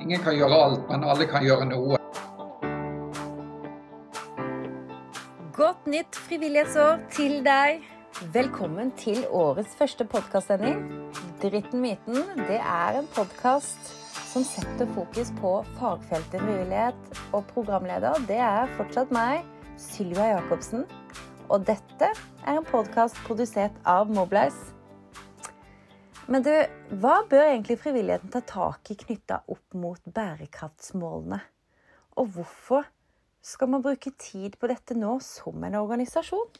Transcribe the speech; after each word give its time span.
Ingen 0.00 0.22
kan 0.24 0.32
gjøre 0.32 0.56
alt, 0.56 0.84
men 0.88 1.02
alle 1.04 1.26
kan 1.28 1.44
gjøre 1.44 1.66
noe. 1.68 1.98
Godt 5.52 5.90
nytt 5.92 6.16
frivillighetsår 6.24 7.02
til 7.12 7.42
deg. 7.44 7.82
Velkommen 8.32 8.94
til 8.96 9.20
årets 9.28 9.76
første 9.76 10.06
podkastsending. 10.08 10.80
Dritten 11.44 11.84
myten, 11.84 12.24
det 12.48 12.56
er 12.62 12.96
en 13.02 13.10
podkast 13.12 13.92
som 14.30 14.44
setter 14.46 14.88
fokus 14.96 15.34
på 15.36 15.52
fagfeltet 15.76 16.40
frivillighet. 16.40 17.20
Og 17.36 17.44
programleder, 17.52 18.16
det 18.28 18.40
er 18.40 18.72
fortsatt 18.80 19.12
meg, 19.12 19.44
Sylvia 19.76 20.32
Jacobsen. 20.32 20.88
Og 21.52 21.68
dette 21.68 22.12
er 22.14 22.56
en 22.56 22.68
podkast 22.72 23.20
produsert 23.28 23.76
av 23.84 24.08
Mobilize. 24.08 24.79
Men 26.30 26.44
du, 26.46 26.52
hva 27.02 27.24
bør 27.26 27.48
egentlig 27.48 27.80
frivilligheten 27.82 28.30
ta 28.30 28.38
tak 28.46 28.92
i 28.92 28.94
knytta 28.94 29.40
opp 29.50 29.74
mot 29.74 30.04
bærekraftsmålene? 30.14 31.40
Og 32.22 32.28
hvorfor 32.36 32.86
skal 33.42 33.72
man 33.72 33.82
bruke 33.82 34.12
tid 34.14 34.54
på 34.60 34.70
dette 34.70 34.94
nå 34.94 35.16
som 35.26 35.58
en 35.66 35.74
organisasjon? 35.80 36.52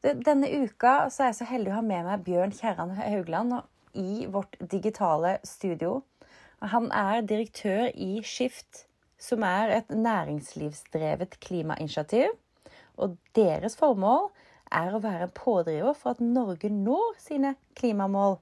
Denne 0.00 0.48
uka 0.62 0.94
er 1.10 1.26
jeg 1.28 1.36
så 1.36 1.50
heldig 1.50 1.74
å 1.74 1.76
ha 1.82 1.84
med 1.84 2.06
meg 2.08 2.24
Bjørn 2.24 2.56
Kjerran 2.56 2.94
Haugland 2.96 3.58
i 4.00 4.24
vårt 4.32 4.56
digitale 4.72 5.36
studio. 5.44 5.98
Han 6.64 6.88
er 6.96 7.20
direktør 7.28 7.90
i 7.92 8.22
Skift, 8.24 8.86
som 9.20 9.44
er 9.44 9.74
et 9.82 9.92
næringslivsdrevet 9.92 11.36
klimainitiativ. 11.44 12.32
Og 12.96 13.20
deres 13.36 13.76
formål 13.76 14.30
er 14.70 14.94
å 14.94 15.02
være 15.02 15.26
en 15.26 15.34
pådriver 15.34 15.96
for 15.98 16.14
at 16.14 16.22
Norge 16.22 16.70
når 16.72 17.18
sine 17.22 17.54
klimamål 17.78 18.38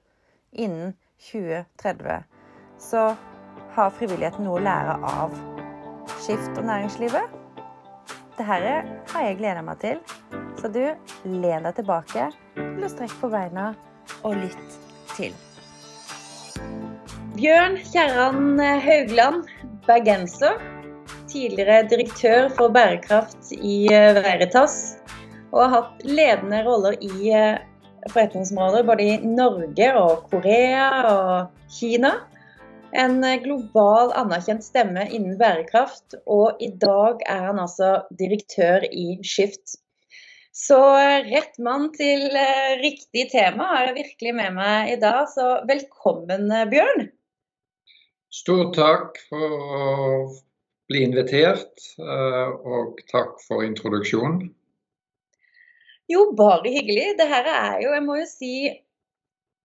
innen 0.53 0.95
2030. 1.31 2.25
Så 2.79 3.05
har 3.75 3.97
frivilligheten 3.97 4.47
noe 4.47 4.61
å 4.61 4.65
lære 4.65 4.99
av 5.09 5.37
Skift 6.19 6.57
og 6.59 6.65
næringslivet. 6.67 7.37
Dette 8.39 8.47
har 8.49 9.25
jeg 9.25 9.39
gleda 9.41 9.65
meg 9.65 9.81
til. 9.83 10.01
Så 10.59 10.71
du, 10.75 10.83
len 11.25 11.67
deg 11.67 11.77
tilbake, 11.79 12.29
eller 12.59 12.91
strekk 12.91 13.15
på 13.21 13.31
beina 13.33 13.71
og 14.27 14.39
lytt 14.39 14.79
til. 15.15 15.35
Bjørn 17.39 17.79
Kjerran 17.87 18.59
Haugland, 18.83 19.47
bergenser. 19.87 20.59
Tidligere 21.29 21.85
direktør 21.91 22.49
for 22.57 22.73
bærekraft 22.73 23.53
i 23.55 23.83
Veritas 24.17 24.98
og 25.53 25.61
har 25.63 25.75
hatt 25.75 26.07
ledende 26.07 26.63
roller 26.67 26.97
i 27.05 27.31
eh, 27.33 27.61
forretningsområder 28.13 28.87
både 28.89 29.07
i 29.07 29.19
Norge 29.25 29.89
og 29.99 30.29
Korea 30.33 30.89
og 31.09 31.63
Kina. 31.73 32.15
En 32.97 33.19
eh, 33.25 33.41
global 33.45 34.13
anerkjent 34.19 34.67
stemme 34.67 35.09
innen 35.09 35.39
bærekraft, 35.41 36.19
og 36.27 36.61
i 36.65 36.71
dag 36.73 37.25
er 37.29 37.47
han 37.51 37.61
altså 37.63 37.99
direktør 38.21 38.85
i 38.91 39.21
Skift. 39.25 39.79
Så 40.53 40.79
eh, 40.99 41.29
rett 41.31 41.57
mann 41.63 41.89
til 41.97 42.29
riktig 42.83 43.29
tema 43.33 43.71
har 43.73 43.89
jeg 43.89 44.01
virkelig 44.03 44.35
med 44.41 44.59
meg 44.59 44.93
i 44.97 45.01
dag, 45.01 45.25
så 45.33 45.63
velkommen 45.69 46.51
Bjørn. 46.73 47.09
Stor 48.29 48.69
takk 48.77 49.17
for 49.31 49.55
å 49.57 49.85
bli 50.89 51.01
invitert, 51.05 51.81
og 51.97 53.01
takk 53.09 53.41
for 53.45 53.65
introduksjonen. 53.65 54.51
Jo, 56.09 56.31
bare 56.37 56.71
hyggelig. 56.73 57.15
Det 57.19 57.27
her 57.29 57.49
er 57.53 57.81
jo, 57.85 57.93
jeg 57.93 58.05
må 58.07 58.17
jo 58.17 58.29
si, 58.29 58.53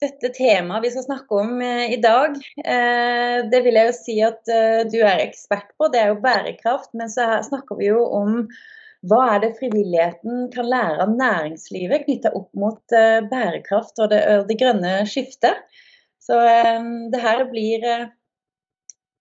dette 0.04 0.32
temaet 0.36 0.84
vi 0.84 0.92
skal 0.94 1.06
snakke 1.06 1.40
om 1.40 1.62
eh, 1.64 1.94
i 1.96 2.00
dag. 2.04 2.36
Eh, 2.60 3.38
det 3.52 3.62
vil 3.66 3.80
jeg 3.80 3.90
jo 3.90 3.98
si 3.98 4.16
at 4.26 4.52
eh, 4.52 4.84
du 4.90 5.00
er 5.02 5.24
ekspert 5.24 5.72
på. 5.78 5.90
Det 5.94 6.02
er 6.02 6.12
jo 6.12 6.22
bærekraft. 6.24 6.92
Men 7.00 7.12
så 7.12 7.30
snakker 7.48 7.80
vi 7.80 7.92
jo 7.92 8.04
om 8.20 8.44
hva 9.08 9.22
er 9.34 9.40
det 9.44 9.56
frivilligheten 9.58 10.48
kan 10.54 10.68
lære 10.72 11.04
av 11.04 11.16
næringslivet 11.20 12.06
knytta 12.06 12.32
opp 12.40 12.54
mot 12.56 12.94
bærekraft 13.32 14.00
og 14.00 14.14
det, 14.14 14.22
det 14.48 14.56
grønne 14.62 14.94
skiftet. 15.12 15.60
Så 16.24 16.38
det 17.12 17.20
her 17.20 17.44
blir, 17.50 17.84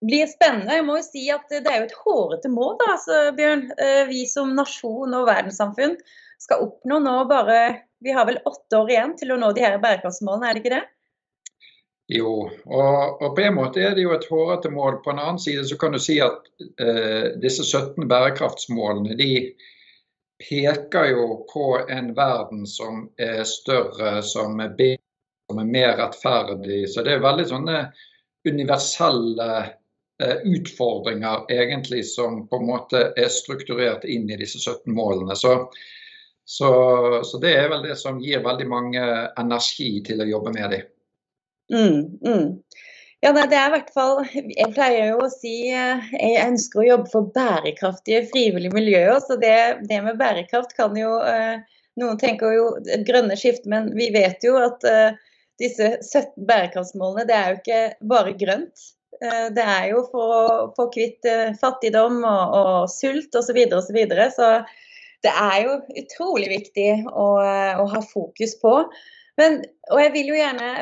blir, 0.03 0.27
spennende. 0.31 0.79
Jeg 0.79 0.87
må 0.87 0.99
jo 0.99 1.07
si 1.07 1.27
at 1.33 1.47
det 1.53 1.67
er 1.67 1.83
jo 1.83 1.89
et 1.89 2.01
hårete 2.05 2.51
mål, 2.53 2.75
da, 2.81 2.91
altså, 2.97 3.21
Bjørn. 3.39 3.69
Vi 4.11 4.25
som 4.31 4.53
nasjon 4.59 5.15
og 5.19 5.29
verdenssamfunn 5.31 5.97
skal 6.43 6.65
oppnå 6.65 6.99
nå 7.05 7.17
bare 7.31 7.61
Vi 8.03 8.11
har 8.11 8.27
vel 8.27 8.41
åtte 8.49 8.81
år 8.81 8.91
igjen 8.91 9.13
til 9.21 9.31
å 9.31 9.39
nå 9.39 9.53
de 9.55 9.63
her 9.63 9.79
bærekraftsmålene, 9.83 10.49
er 10.49 10.59
det 10.59 10.63
ikke 10.65 10.75
det? 10.75 10.85
Jo, 12.13 12.33
og, 12.67 13.23
og, 13.23 13.29
på 13.37 13.45
en 13.45 13.55
måte 13.57 13.81
er 13.81 13.95
det 13.97 14.03
jo 14.05 14.15
et 14.17 14.27
hårete 14.29 14.73
mål. 14.73 14.99
På 15.05 15.13
en 15.13 15.21
annen 15.23 15.39
side 15.41 15.65
så 15.69 15.79
kan 15.81 15.95
du 15.95 16.01
si 16.03 16.19
at 16.21 16.49
eh, 16.83 17.31
disse 17.41 17.65
17 17.65 18.09
bærekraftsmålene 18.11 19.17
de 19.19 19.31
peker 20.43 21.13
jo 21.13 21.27
på 21.53 21.67
en 21.87 22.11
verden 22.17 22.67
som 22.67 23.07
er 23.23 23.45
større, 23.49 24.19
som 24.27 24.59
er 24.61 24.75
bedre, 24.79 25.05
som 25.49 25.63
er 25.63 25.71
mer 25.71 25.95
rettferdig. 26.01 26.83
Så 26.91 27.07
det 27.07 27.15
er 27.15 27.25
veldig 27.25 27.47
sånne 27.53 27.79
universelle 28.51 29.49
eh, 29.63 29.71
utfordringer 30.45 31.47
egentlig 31.53 32.05
som 32.09 32.45
på 32.49 32.61
en 32.61 32.69
måte 32.69 33.09
er 33.17 33.33
strukturert 33.33 34.05
inn 34.05 34.31
i 34.31 34.39
disse 34.41 34.61
17 34.61 34.93
målene. 34.95 35.37
Så 35.39 35.57
så, 36.45 36.69
så, 37.25 37.39
det 37.39 37.53
er 37.55 37.69
vel 37.71 37.85
det 37.87 37.97
som 38.01 38.19
gir 38.21 38.43
veldig 38.45 38.67
mange 38.69 39.03
energi 39.41 40.03
til 40.07 40.23
å 40.23 40.29
jobbe 40.29 40.53
med 40.57 40.75
dem. 40.75 40.89
Mm, 41.73 42.01
mm. 42.27 42.49
Ja, 43.23 43.31
det 43.33 43.55
er 43.55 43.69
i 43.69 43.73
hvert 43.77 43.93
fall 43.95 44.19
Jeg 44.35 44.73
pleier 44.75 45.13
jo 45.13 45.21
å 45.23 45.29
si 45.31 45.71
eh, 45.71 46.09
jeg 46.19 46.43
ønsker 46.43 46.83
å 46.83 46.87
jobbe 46.89 47.13
for 47.13 47.29
bærekraftige 47.37 48.25
frivillige 48.33 48.75
miljøer. 48.75 49.21
Så 49.23 49.39
det, 49.41 49.55
det 49.89 50.01
med 50.05 50.19
bærekraft 50.21 50.75
kan 50.79 50.99
jo 50.99 51.21
eh, 51.23 51.63
Noen 52.01 52.17
tenker 52.19 52.57
jo 52.57 52.67
et 52.89 53.05
grønne 53.05 53.37
skifte, 53.37 53.69
men 53.69 53.91
vi 53.93 54.07
vet 54.15 54.41
jo 54.45 54.55
at 54.57 54.81
disse 55.61 55.91
17 56.01 56.47
bærekraftsmålene, 56.49 57.27
det 57.29 57.35
er 57.37 57.51
jo 57.51 57.59
ikke 57.59 57.81
bare 58.09 58.33
grønt. 58.41 58.85
Uh, 59.23 59.49
det 59.55 59.65
er 59.65 59.91
jo 59.93 60.05
for 60.11 60.37
å 60.37 60.45
få 60.77 60.89
kvitt 60.95 61.29
uh, 61.31 61.53
fattigdom 61.61 62.23
og, 62.23 62.57
og 62.59 62.91
sult 62.93 63.35
osv. 63.39 63.61
Så, 63.73 63.97
videre, 63.97 64.31
så, 64.35 64.55
så 64.65 65.27
det 65.27 65.35
er 65.39 65.59
jo 65.67 65.77
utrolig 66.03 66.51
viktig 66.51 66.89
å, 67.07 67.29
å 67.83 67.87
ha 67.95 68.03
fokus 68.03 68.57
på. 68.63 68.81
Men, 69.41 69.63
og 69.93 70.03
jeg 70.03 70.13
vil 70.17 70.35
jo 70.35 70.41
gjerne 70.41 70.73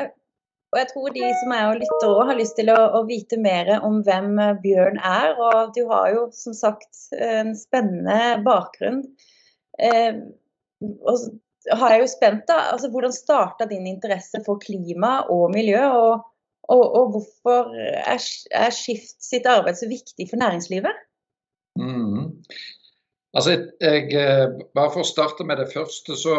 og 0.71 0.79
jeg 0.79 0.87
tror 0.93 1.11
de 1.11 1.29
som 1.41 1.51
er 1.51 1.65
og 1.67 1.79
lytter 1.81 2.07
òg, 2.07 2.19
har 2.29 2.37
lyst 2.39 2.55
til 2.55 2.69
å, 2.71 2.77
å, 2.95 3.01
vite 3.03 3.35
mer 3.43 3.73
om 3.83 3.97
hvem 4.07 4.37
Bjørn 4.63 5.01
er. 5.03 5.33
Og 5.35 5.73
du 5.75 5.81
har 5.89 6.13
jo 6.13 6.21
som 6.35 6.55
sagt 6.55 7.09
en 7.19 7.51
spennende 7.59 8.37
bakgrunn. 8.45 9.01
Eh, 9.83 10.21
og 10.79 11.75
har 11.75 11.93
jeg 11.93 12.05
jo 12.05 12.11
spent 12.13 12.47
da, 12.47 12.71
altså 12.71 12.89
Hvordan 12.93 13.13
starta 13.13 13.67
din 13.69 13.89
interesse 13.89 14.39
for 14.45 14.63
klima 14.63 15.25
og 15.33 15.51
miljø? 15.51 15.83
Og, 15.91 16.23
og, 16.71 16.83
og 16.97 17.15
hvorfor 17.15 17.71
er, 17.75 18.19
er 18.55 18.75
Skift 18.75 19.17
sitt 19.23 19.47
arbeid 19.49 19.79
så 19.79 19.89
viktig 19.91 20.27
for 20.29 20.41
næringslivet? 20.41 21.01
Mm. 21.79 22.31
Altså, 23.33 23.55
jeg, 23.79 24.11
eh, 24.13 24.47
bare 24.75 24.91
for 24.91 25.03
å 25.03 25.07
starte 25.07 25.45
med 25.47 25.61
det 25.61 25.69
første, 25.71 26.17
så, 26.19 26.35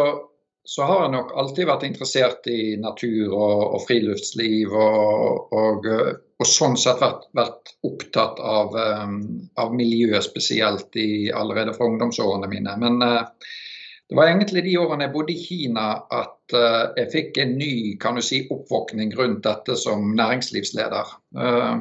så, 0.65 0.84
har 0.88 1.06
jeg 1.06 1.15
nok 1.15 1.32
alltid 1.41 1.69
vært 1.71 1.87
interessert 1.88 2.48
i 2.53 2.76
natur 2.81 3.32
og, 3.32 3.62
og 3.78 3.84
friluftsliv. 3.87 4.75
Og, 4.76 5.56
og, 5.56 5.88
og, 5.88 6.47
sånn 6.48 6.76
sett 6.81 7.00
vært, 7.00 7.28
vært 7.38 7.75
opptatt 7.88 8.41
av, 8.44 8.76
um, 8.76 9.19
av 9.62 9.72
miljø 9.76 10.21
spesielt 10.25 11.00
i, 11.00 11.31
allerede 11.32 11.72
fra 11.76 11.88
ungdomsårene 11.88 12.50
mine. 12.50 12.76
Men 12.82 13.00
uh, 13.00 13.53
det 14.12 14.17
var 14.17 14.28
egentlig 14.28 14.61
de 14.67 14.73
årene 14.77 15.06
jeg 15.06 15.12
bodde 15.15 15.33
i 15.33 15.41
Kina 15.41 15.84
at 16.12 16.53
uh, 16.53 16.91
jeg 16.99 17.09
fikk 17.15 17.39
en 17.41 17.55
ny 17.56 17.77
kan 17.97 18.19
du 18.19 18.21
si, 18.21 18.43
oppvåkning 18.53 19.15
rundt 19.17 19.47
dette 19.47 19.73
som 19.81 20.11
næringslivsleder. 20.19 21.15
Uh, 21.33 21.78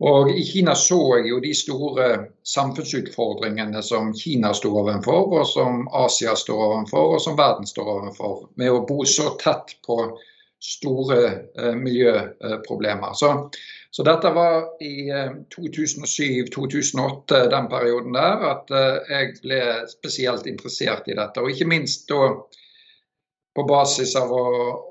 og 0.00 0.30
I 0.32 0.46
Kina 0.48 0.72
så 0.80 0.96
jeg 1.18 1.28
jo 1.28 1.42
de 1.44 1.52
store 1.52 2.06
samfunnsutfordringene 2.48 3.82
som 3.84 4.14
Kina 4.16 4.54
står 4.56 4.78
overfor, 4.80 5.28
og 5.42 5.44
som 5.50 5.84
Asia 6.06 6.32
står 6.40 6.62
overfor, 6.70 7.12
og 7.18 7.20
som 7.20 7.36
verden 7.36 7.68
står 7.68 7.90
overfor. 7.98 8.46
Med 8.56 8.72
å 8.72 8.80
bo 8.88 9.04
så 9.04 9.34
tett 9.44 9.76
på 9.84 9.98
store 10.60 11.20
eh, 11.56 11.76
miljøproblemer. 11.76 13.12
Så, 13.12 13.34
så, 13.90 14.04
dette 14.06 14.30
var 14.30 14.82
i 14.82 15.10
eh, 15.10 15.32
2007-2008, 15.56 17.44
den 17.50 17.68
perioden 17.68 18.14
der, 18.14 18.44
at 18.52 18.70
eh, 18.70 18.98
jeg 19.10 19.32
ble 19.42 19.60
spesielt 19.90 20.46
interessert 20.46 21.08
i 21.10 21.16
dette. 21.18 21.42
Og 21.42 21.50
ikke 21.50 21.66
minst 21.70 22.06
da 22.10 22.28
på 23.56 23.64
basis 23.66 24.14
av 24.18 24.30
å, 24.30 24.44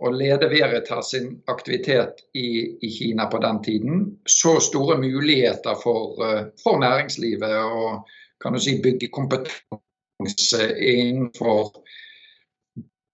å 0.03 0.11
lede 0.11 0.49
Veritas 0.51 1.13
sin 1.13 1.31
aktivitet 1.47 2.25
i, 2.35 2.75
i, 2.75 2.89
Kina 2.91 3.29
på 3.31 3.39
den 3.39 3.61
tiden, 3.63 4.01
så 4.27 4.57
store 4.59 4.97
muligheter 4.99 5.79
for, 5.79 6.19
uh, 6.19 6.41
for 6.59 6.81
næringslivet 6.83 7.55
og 7.55 8.09
kan 8.43 8.55
du 8.55 8.59
si, 8.59 8.75
bygge 8.83 9.07
kompetanse 9.15 10.67
innenfor 10.75 11.71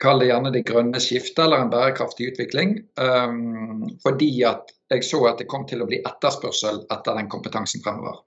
kall 0.01 0.19
det 0.21 0.31
gjerne 0.31 0.51
det 0.53 0.65
grønne 0.67 1.01
skiftet 1.01 1.45
eller 1.45 1.63
en 1.63 1.71
bærekraftig 1.71 2.33
utvikling. 2.33 2.79
Um, 2.97 3.85
fordi 4.03 4.31
at 4.49 4.74
jeg 4.93 5.05
så 5.07 5.21
at 5.29 5.41
det 5.41 5.49
kom 5.49 5.65
til 5.69 5.81
å 5.81 5.87
bli 5.89 6.01
etterspørsel 6.05 6.83
etter 6.93 7.17
den 7.17 7.29
kompetansen 7.31 7.83
fremover. 7.85 8.21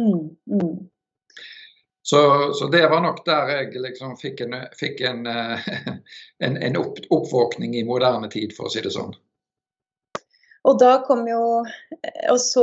Mm, 0.00 0.36
mm. 0.52 0.76
Så, 2.06 2.18
så, 2.54 2.68
det 2.70 2.84
var 2.86 3.02
nok 3.02 3.24
der 3.26 3.48
jeg 3.50 3.80
liksom 3.82 4.12
fikk 4.20 4.44
en, 4.44 4.54
fikk 4.78 5.00
en, 5.08 5.24
en, 6.46 6.58
en 6.68 6.76
opp, 6.78 7.00
oppvåkning 7.10 7.74
i 7.74 7.86
moderne 7.88 8.30
tid, 8.30 8.54
for 8.54 8.68
å 8.68 8.70
si 8.70 8.84
det 8.84 8.94
sånn. 8.94 9.16
Og 10.66 10.78
da 10.82 10.96
kom 11.06 11.20
jo 11.30 11.40
Og 12.30 12.38
så 12.42 12.62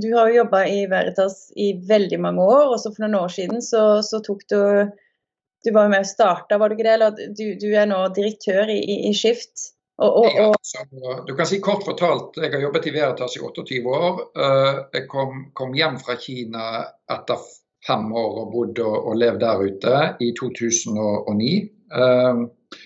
Du 0.00 0.06
har 0.14 0.30
jo 0.30 0.38
jobba 0.38 0.62
i 0.64 0.84
Veritas 0.88 1.50
i 1.60 1.74
veldig 1.88 2.20
mange 2.24 2.44
år, 2.44 2.74
og 2.74 2.78
så 2.80 2.92
for 2.92 3.04
noen 3.04 3.18
år 3.20 3.32
siden 3.32 3.64
så, 3.64 4.02
så 4.04 4.20
tok 4.24 4.46
du 4.52 4.60
du 5.64 5.70
var 5.72 5.86
jo 5.86 5.94
med 5.94 6.04
og 6.04 6.08
starta, 6.10 6.58
var 6.60 6.68
du 6.68 6.76
ikke 6.76 6.84
det? 6.84 6.94
Eller 6.98 7.32
du, 7.32 7.44
du 7.56 7.70
er 7.72 7.86
nå 7.88 8.02
direktør 8.12 8.68
i, 8.68 8.76
i, 8.76 8.96
i 9.08 9.12
Skift. 9.16 9.70
Og, 10.02 10.08
og, 10.08 10.24
og... 10.24 10.30
Ja, 10.34 10.46
altså, 10.50 11.22
du 11.26 11.34
kan 11.38 11.46
si 11.46 11.60
kort 11.62 11.84
fortalt, 11.86 12.38
jeg 12.42 12.50
har 12.54 12.64
jobbet 12.64 12.88
i 12.90 12.94
Veritas 12.94 13.36
i 13.38 13.42
28 13.44 13.82
år. 13.86 14.24
Eh, 14.34 14.80
jeg 14.96 15.06
kom, 15.10 15.44
kom 15.54 15.76
hjem 15.76 16.00
fra 16.02 16.16
Kina 16.18 16.64
etter 17.14 17.44
fem 17.86 18.08
år 18.16 18.40
og 18.42 18.50
bodd 18.54 18.80
og, 18.82 18.96
og 19.10 19.20
levd 19.20 19.42
der 19.44 19.62
ute 19.62 20.02
i 20.24 20.32
2009. 20.40 21.54
Um, 21.94 22.00
eh, 22.00 22.80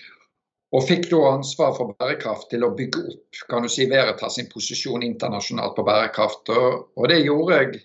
og 0.69 0.85
fikk 0.85 1.07
da 1.09 1.23
ansvar 1.31 1.71
for 1.73 1.95
bærekraft 1.97 2.51
til 2.51 2.61
å 2.61 2.75
bygge 2.77 3.01
opp 3.09 3.39
kan 3.49 3.65
du 3.65 3.71
si, 3.73 3.87
Veritas 3.89 4.35
sin 4.37 4.49
posisjon 4.51 5.01
internasjonalt 5.01 5.73
på 5.73 5.85
bærekraft. 5.87 6.51
Og 6.53 7.07
det 7.09 7.23
gjorde 7.23 7.57
jeg 7.57 7.79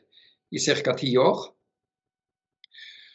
i 0.53 0.61
ca. 0.61 0.93
ti 0.93 1.15
år. 1.17 1.47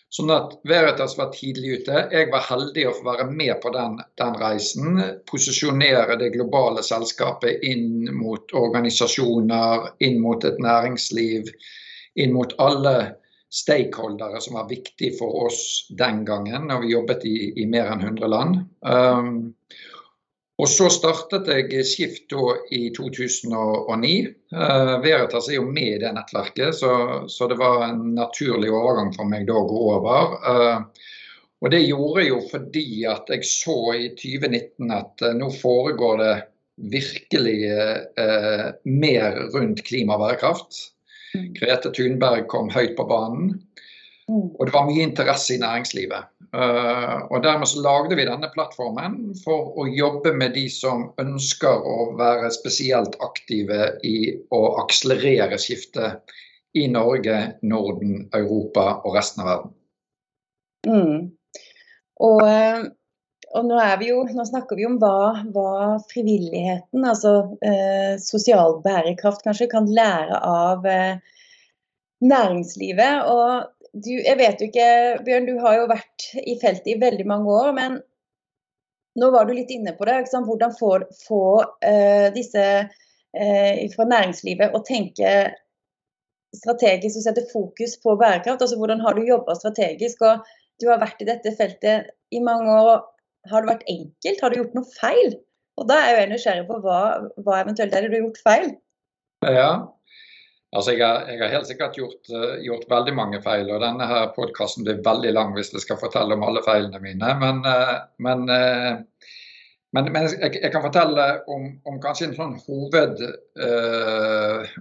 Sånn 0.09 0.31
at 0.33 0.55
Veritas 0.65 1.13
var 1.19 1.29
tidlig 1.35 1.81
ute. 1.81 1.99
Jeg 2.09 2.31
var 2.31 2.47
heldig 2.47 2.87
å 2.89 2.93
få 2.97 3.05
være 3.11 3.27
med 3.29 3.53
på 3.61 3.69
den, 3.75 3.99
den, 4.17 4.37
reisen. 4.41 4.97
Posisjonere 5.29 6.17
det 6.17 6.31
globale 6.33 6.81
selskapet 6.85 7.61
inn 7.69 8.09
mot 8.17 8.55
organisasjoner, 8.57 9.91
inn 10.07 10.17
mot 10.23 10.47
et 10.49 10.57
næringsliv, 10.65 11.51
inn 12.17 12.33
mot 12.33 12.55
alle 12.57 12.95
stakeholdere 13.53 14.41
som 14.41 14.57
var 14.57 14.67
viktige 14.69 15.13
for 15.17 15.45
oss 15.45 15.61
den 16.01 16.23
gangen, 16.25 16.67
når 16.69 16.83
vi 16.83 16.91
jobbet 16.95 17.29
i, 17.29 17.37
i 17.61 17.69
mer 17.69 17.93
enn 17.93 18.03
100 18.09 18.33
land. 18.33 18.59
Um, 18.81 19.31
og 20.59 20.67
så 20.67 20.89
startet 20.91 21.47
jeg 21.47 21.85
Skift 21.87 22.33
i 22.75 22.89
2009. 22.95 24.09
Uh, 24.51 24.95
Veritas 25.03 25.47
er 25.47 25.55
jo 25.55 25.69
med 25.69 25.93
i 25.93 26.01
det 26.01 26.11
nettverket, 26.17 26.75
så, 26.75 26.91
så, 27.31 27.47
det 27.47 27.55
var 27.61 27.85
en 27.87 28.09
naturlig 28.17 28.71
overgang 28.73 29.13
for 29.15 29.29
meg 29.29 29.47
da 29.47 29.55
å 29.55 29.69
gå 29.69 29.85
over. 29.95 30.35
Uh, 30.43 31.07
og 31.63 31.71
det 31.71 31.85
gjorde 31.85 32.25
jeg 32.25 32.31
jo 32.33 32.41
fordi 32.51 32.85
at 33.07 33.31
jeg 33.31 33.47
så 33.47 33.77
i 33.95 34.11
2019 34.19 34.95
at 34.95 35.23
uh, 35.23 35.31
nå 35.39 35.51
foregår 35.61 36.23
det 36.23 36.37
virkelig 36.79 37.57
mer 38.87 39.33
rundt 39.51 39.81
klima 39.83 40.15
og 40.15 40.21
bærekraft. 40.21 40.77
Mm. 41.35 41.49
Grete 41.57 41.91
Thunberg 41.91 42.45
kom 42.47 42.69
høyt 42.71 42.93
på 42.95 43.03
banen. 43.09 43.57
Og 44.29 44.61
det 44.67 44.73
var 44.75 44.85
mye 44.87 45.05
interesse 45.07 45.55
i 45.55 45.61
næringslivet. 45.61 46.29
Uh, 46.49 47.29
og 47.29 47.43
Dermed 47.45 47.69
så 47.69 47.81
lagde 47.85 48.17
vi 48.17 48.25
denne 48.25 48.49
plattformen 48.53 49.35
for 49.43 49.73
å 49.77 49.85
jobbe 49.89 50.33
med 50.37 50.55
de 50.57 50.65
som 50.73 51.09
ønsker 51.21 51.85
å 51.85 52.11
være 52.17 52.49
spesielt 52.53 53.17
aktive 53.25 53.95
i 54.05 54.15
å 54.53 54.61
akselerere 54.81 55.59
skiftet 55.61 56.33
i 56.77 56.87
Norge, 56.89 57.37
Norden, 57.61 58.29
Europa 58.33 58.99
og 59.03 59.17
resten 59.17 59.43
av 59.43 59.51
verden. 59.51 59.75
Mm. 60.87 61.19
Og, 62.25 62.41
eh, 62.45 62.83
og 63.55 63.65
nå, 63.65 63.79
jo, 64.05 64.21
nå, 64.35 64.45
snakker 64.45 64.77
vi 64.77 64.85
om 64.87 64.99
hva, 65.01 65.41
hva 65.53 65.97
frivilligheten, 66.11 67.05
altså 67.05 67.33
eh, 67.65 68.15
sosial 68.21 68.79
bærekraft, 68.85 69.43
kanskje 69.45 69.69
kan 69.71 69.89
lære 69.89 70.39
av 70.45 70.85
eh, 70.89 71.17
næringslivet. 72.21 73.29
Og 73.31 73.69
du, 73.93 74.11
jeg 74.11 74.37
vet 74.39 74.61
jo 74.61 74.69
ikke, 74.69 74.89
Bjørn, 75.25 75.47
du 75.49 75.59
har 75.63 75.79
jo 75.79 75.89
vært 75.89 76.27
i 76.43 76.55
feltet 76.61 76.91
i 76.93 76.99
veldig 77.01 77.25
mange 77.29 77.55
år. 77.55 77.71
Men 77.77 77.99
nå 79.19 79.31
var 79.33 79.47
du 79.47 79.55
litt 79.57 79.71
inne 79.73 79.95
på 79.97 80.07
det. 80.09 80.21
Hvordan 80.33 80.75
få, 80.77 80.91
få 81.23 81.43
uh, 81.63 82.27
disse 82.35 82.65
uh, 82.85 83.81
fra 83.95 84.07
næringslivet 84.13 84.75
å 84.75 84.83
tenke 84.87 85.33
strategisk 86.55 87.19
og 87.19 87.25
sette 87.27 87.45
fokus 87.51 87.97
på 88.01 88.15
bærekraft? 88.19 88.63
Altså 88.65 88.79
Hvordan 88.79 89.03
har 89.05 89.17
du 89.17 89.27
jobba 89.27 89.57
strategisk? 89.57 90.23
og 90.25 90.45
Du 90.81 90.89
har 90.91 91.01
vært 91.01 91.21
i 91.23 91.29
dette 91.29 91.53
feltet 91.57 92.11
i 92.31 92.41
mange 92.43 92.73
år. 92.73 93.05
Har 93.49 93.63
det 93.63 93.73
vært 93.73 93.87
enkelt? 93.91 94.41
Har 94.43 94.51
du 94.51 94.61
gjort 94.61 94.75
noe 94.77 94.97
feil? 94.97 95.37
Og 95.79 95.87
Da 95.87 96.01
er 96.05 96.21
jeg 96.21 96.33
nysgjerrig 96.33 96.67
på 96.67 96.81
hva, 96.83 97.01
hva 97.45 97.61
eventuelt 97.63 97.93
er 97.95 98.03
det 98.03 98.11
du 98.11 98.17
har 98.17 98.25
gjort 98.27 98.43
feil? 98.43 98.71
Ja, 99.47 99.71
Altså, 100.69 100.93
jeg 100.93 101.01
har, 101.01 101.23
jeg 101.25 101.39
har, 101.41 101.49
helt 101.49 101.67
sikkert 101.67 101.95
gjort, 101.97 102.19
uh, 102.29 102.59
gjort, 102.61 102.85
veldig 102.91 103.13
mange 103.17 103.41
feil, 103.41 103.71
og 103.73 103.81
denne 103.81 104.05
her 104.05 104.27
podkasten 104.35 104.85
blir 104.85 105.01
veldig 105.05 105.31
lang 105.33 105.55
hvis 105.55 105.71
jeg 105.73 105.81
skal 105.81 105.97
fortelle 106.01 106.37
om 106.37 106.45
alle 106.45 106.61
feilene 106.65 107.01
mine. 107.01 107.31
Men, 107.41 107.63
uh, 107.65 107.95
men, 108.21 108.43
uh, 108.53 109.31
men, 109.97 110.11
men 110.13 110.27
jeg, 110.29 110.59
jeg, 110.59 110.69
kan 110.69 110.85
fortelle 110.85 111.25
om, 111.49 111.65
om, 111.89 111.97
kanskje 112.03 112.27
en 112.27 112.35
sånn 112.37 112.51
hoved 112.67 113.23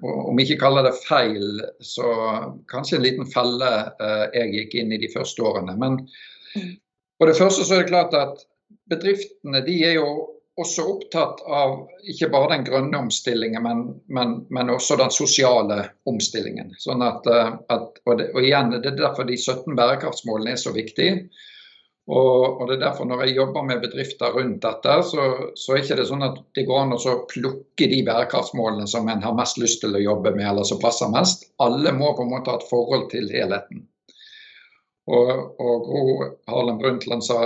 Om 0.05 0.43
ikke 0.43 0.59
kaller 0.61 0.85
det 0.85 0.93
feil, 1.01 1.63
så 1.81 2.11
kanskje 2.69 2.99
en 2.99 3.07
liten 3.07 3.31
felle 3.33 3.71
jeg 4.37 4.53
gikk 4.53 4.77
inn 4.83 4.93
i 4.93 5.01
de 5.01 5.09
første 5.15 5.47
årene. 5.49 5.79
Men 5.81 5.97
for 7.17 7.33
det 7.33 7.39
første 7.41 7.65
så 7.65 7.79
er 7.79 7.87
det 7.87 7.95
klart 7.95 8.13
at 8.21 8.45
bedriftene 8.93 9.65
de 9.65 9.79
er 9.89 9.97
jo 9.97 10.11
også 10.63 10.85
opptatt 10.93 11.43
av 11.47 11.75
ikke 12.11 12.31
bare 12.33 12.55
den 12.55 12.65
grønne 12.67 13.03
omstillingen, 13.05 13.63
men, 13.63 13.85
men, 14.07 14.35
men 14.55 14.73
også 14.75 14.97
den 15.01 15.13
sosiale 15.15 15.83
omstillingen. 16.09 16.73
Sånn 16.83 17.05
at, 17.07 17.29
eh, 17.31 17.53
at 17.75 18.01
og, 18.05 18.17
det, 18.19 18.31
og, 18.35 18.43
igjen, 18.43 18.75
Det 18.79 18.93
er 18.93 18.99
derfor 19.03 19.29
de 19.29 19.37
17 19.39 19.77
bærekraftsmålene 19.79 20.57
er 20.57 20.61
så 20.61 20.75
viktige. 20.75 21.29
Og, 22.09 22.61
og, 22.61 22.63
det 22.69 22.79
er 22.79 22.85
derfor 22.87 23.05
Når 23.05 23.27
jeg 23.27 23.37
jobber 23.37 23.67
med 23.69 23.83
bedrifter 23.85 24.33
rundt 24.33 24.63
dette, 24.65 24.95
så, 25.11 25.27
så 25.61 25.75
er 25.75 25.83
ikke 25.83 25.99
det 26.01 26.09
sånn 26.09 26.25
at 26.25 26.41
det 26.57 26.65
går 26.69 26.81
an 26.83 26.97
å 26.97 27.19
plukke 27.29 27.91
de 27.93 28.01
bærekraftsmålene 28.07 28.89
som 28.89 29.09
en 29.13 29.25
har 29.25 29.37
mest 29.37 29.61
lyst 29.61 29.83
til 29.85 29.95
å 29.95 30.03
jobbe 30.03 30.33
med, 30.37 30.47
eller 30.49 30.67
som 30.69 30.81
passer 30.83 31.13
mest. 31.13 31.51
Alle 31.63 31.93
må 31.97 32.15
på 32.17 32.25
en 32.25 32.33
måte 32.33 32.55
ha 32.55 32.61
et 32.61 32.71
forhold 32.71 33.11
til 33.13 33.29
helheten. 33.33 33.85
Og, 35.09 35.29
og 35.61 35.85
Gro 35.87 36.03
Harlem 36.51 36.81
Brundtland 36.81 37.25
sa 37.25 37.39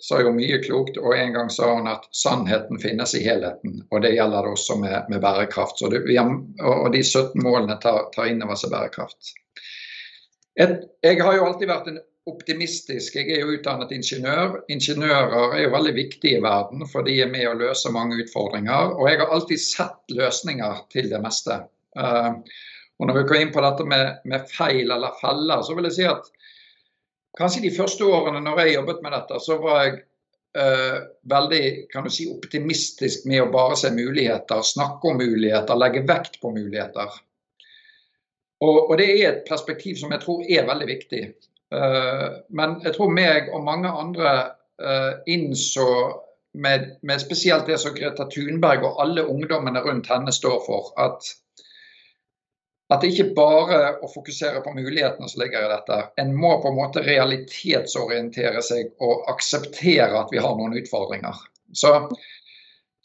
sa 0.00 0.20
jo 0.22 0.32
mye 0.34 0.58
klokt, 0.64 0.98
og 1.00 1.16
en 1.16 1.34
gang 1.36 1.50
sa 1.52 1.70
hun 1.74 1.88
at 1.90 2.06
sannheten 2.16 2.80
finnes 2.80 3.12
i 3.14 3.22
helheten. 3.24 3.82
Og 3.90 4.02
det 4.04 4.14
gjelder 4.16 4.48
også 4.48 4.78
med, 4.80 4.96
med 5.12 5.20
bærekraft. 5.22 5.82
Det, 5.92 6.02
og 6.64 6.88
de 6.94 7.02
17 7.04 7.36
målene 7.44 7.76
tar, 7.82 8.08
tar 8.14 8.30
inn 8.30 8.42
over 8.46 8.58
seg 8.58 8.72
bærekraft. 8.72 9.34
Et, 10.60 10.80
jeg 11.04 11.20
har 11.22 11.36
jo 11.36 11.44
alltid 11.48 11.70
vært 11.70 11.90
en 11.92 12.00
optimistisk. 12.30 13.16
Jeg 13.16 13.30
er 13.34 13.44
jo 13.44 13.54
utdannet 13.56 13.92
ingeniør. 13.96 14.58
Ingeniører 14.72 15.56
er 15.56 15.64
jo 15.64 15.74
veldig 15.74 15.94
viktige 15.96 16.40
i 16.40 16.42
verden, 16.44 16.84
for 16.90 17.06
de 17.06 17.16
er 17.22 17.30
med 17.32 17.48
å 17.48 17.56
løse 17.60 17.92
mange 17.94 18.18
utfordringer. 18.24 18.96
Og 18.96 19.08
jeg 19.10 19.22
har 19.22 19.32
alltid 19.36 19.62
sett 19.62 20.16
løsninger 20.16 20.84
til 20.92 21.10
det 21.12 21.22
meste. 21.24 21.62
Uh, 21.98 22.36
og 23.00 23.08
når 23.08 23.20
vi 23.20 23.28
går 23.30 23.40
inn 23.40 23.54
på 23.54 23.64
dette 23.64 23.86
med, 23.88 24.20
med 24.28 24.48
feil 24.52 24.92
eller 24.92 25.16
feller, 25.20 25.64
så 25.64 25.76
vil 25.76 25.88
jeg 25.88 25.96
si 25.96 26.08
at 26.08 26.28
Kanskje 27.38 27.64
de 27.66 27.74
første 27.74 28.06
årene 28.06 28.42
når 28.42 28.64
jeg 28.64 28.76
jobbet 28.78 29.02
med 29.04 29.14
dette, 29.14 29.40
så 29.42 29.58
var 29.62 29.82
jeg 29.84 29.98
uh, 30.58 30.96
veldig 31.30 31.64
kan 31.92 32.06
du 32.06 32.12
si, 32.12 32.26
optimistisk 32.30 33.26
med 33.30 33.44
å 33.44 33.50
bare 33.52 33.78
se 33.78 33.92
muligheter, 33.94 34.62
snakke 34.66 35.12
om 35.12 35.20
muligheter, 35.20 35.78
legge 35.78 36.06
vekt 36.08 36.40
på 36.42 36.52
muligheter. 36.54 37.20
Og, 38.60 38.90
og 38.90 38.96
det 39.00 39.06
er 39.14 39.28
et 39.28 39.44
perspektiv 39.48 39.96
som 40.00 40.12
jeg 40.12 40.24
tror 40.24 40.42
er 40.44 40.66
veldig 40.68 40.88
viktig. 40.90 41.22
Uh, 41.70 42.42
men 42.50 42.80
jeg 42.84 42.96
tror 42.96 43.14
meg 43.14 43.52
og 43.54 43.62
mange 43.64 43.92
andre 43.94 44.32
uh, 44.82 45.22
innså 45.30 45.86
med, 46.52 46.96
med, 47.06 47.22
spesielt 47.22 47.68
det 47.70 47.78
som 47.78 47.94
Greta 47.94 48.26
Thunberg 48.26 48.82
og 48.88 48.98
alle 49.02 49.26
ungdommene 49.30 49.82
rundt 49.84 50.10
henne 50.10 50.34
står 50.34 50.58
for, 50.66 50.90
at 50.98 51.30
at 52.90 53.02
det 53.02 53.12
ikke 53.12 53.34
bare 53.36 53.78
å 54.02 54.10
fokusere 54.10 54.64
på 54.64 54.72
mulighetene 54.74 55.28
som 55.30 55.42
ligger 55.42 55.62
i 55.62 55.70
dette. 55.70 55.98
En 56.18 56.32
må 56.34 56.56
på 56.62 56.72
en 56.72 56.78
måte 56.78 57.04
realitetsorientere 57.06 58.62
seg 58.66 58.90
og 59.06 59.28
akseptere 59.30 60.10
at 60.18 60.34
vi 60.34 60.42
har 60.42 60.56
noen 60.58 60.74
utfordringer. 60.80 61.38
Så, 61.70 61.92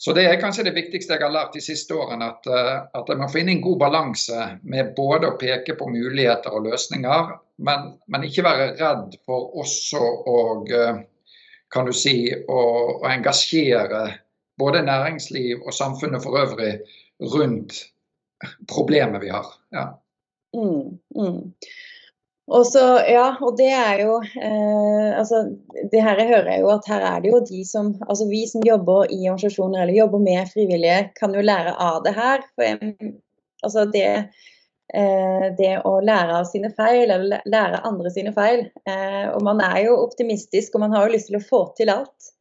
så 0.02 0.16
det 0.18 0.26
er 0.26 0.42
kanskje 0.42 0.66
det 0.66 0.74
viktigste 0.78 1.14
jeg 1.14 1.22
har 1.28 1.36
lært 1.36 1.54
de 1.54 1.62
siste 1.62 1.94
årene. 1.94 2.32
At, 2.34 2.50
eh, 2.50 2.74
at 2.98 3.14
jeg 3.14 3.22
må 3.22 3.30
finne 3.30 3.54
en 3.54 3.64
god 3.68 3.80
balanse 3.86 4.50
med 4.66 4.96
både 4.98 5.30
å 5.30 5.38
peke 5.42 5.78
på 5.78 5.92
muligheter 5.94 6.58
og 6.58 6.66
løsninger, 6.66 7.36
men, 7.70 7.92
men 8.10 8.26
ikke 8.26 8.48
være 8.48 8.72
redd 8.82 9.20
for 9.22 9.54
også 9.62 10.02
å 10.02 10.40
eh, 10.66 11.04
kan 11.76 11.86
du 11.86 11.94
si, 11.94 12.30
å, 12.34 12.62
å 13.04 13.10
engasjere 13.10 14.06
både 14.58 14.86
næringsliv 14.88 15.62
og 15.62 15.76
samfunnet 15.76 16.24
for 16.24 16.42
øvrig 16.42 16.80
rundt 17.34 17.84
problemet 18.72 19.24
vi 19.24 19.30
har. 19.34 19.52
Ja. 19.76 19.86
Mm, 20.56 20.98
mm. 21.16 21.54
Og 22.46 22.66
så, 22.70 22.82
ja, 23.10 23.26
og 23.42 23.56
det 23.58 23.72
er 23.74 24.04
jo 24.04 24.20
eh, 24.22 25.08
altså, 25.18 25.42
det 25.92 26.02
her 26.06 26.20
jeg 26.22 26.30
hører 26.30 26.60
jo 26.62 26.68
at 26.76 26.86
her 26.92 27.06
er 27.10 27.24
det 27.24 27.32
jo 27.32 27.40
de 27.42 27.64
som 27.66 27.96
altså 28.06 28.28
Vi 28.30 28.44
som 28.52 28.62
jobber 28.66 29.10
i 29.10 29.24
organisasjoner 29.24 29.82
eller 29.82 29.98
jobber 29.98 30.22
med 30.22 30.52
frivillige, 30.54 31.00
kan 31.18 31.34
jo 31.34 31.42
lære 31.42 31.74
av 31.74 32.04
det 32.06 32.14
her. 32.14 32.46
For 32.54 32.68
jeg, 32.68 33.16
altså 33.66 33.88
det, 33.90 34.06
eh, 34.94 35.48
det 35.58 35.72
å 35.90 35.96
lære 36.06 36.38
av 36.38 36.46
sine 36.52 36.70
feil, 36.78 37.10
eller 37.18 37.42
lære 37.50 37.82
andre 37.90 38.14
sine 38.14 38.34
feil. 38.36 38.68
Eh, 38.86 39.26
og 39.34 39.42
man 39.48 39.66
er 39.66 39.82
jo 39.88 39.98
optimistisk, 40.04 40.76
og 40.76 40.86
man 40.86 40.94
har 40.94 41.08
jo 41.08 41.18
lyst 41.18 41.32
til 41.32 41.42
å 41.42 41.46
få 41.50 41.66
til 41.80 41.90
alt. 41.96 42.34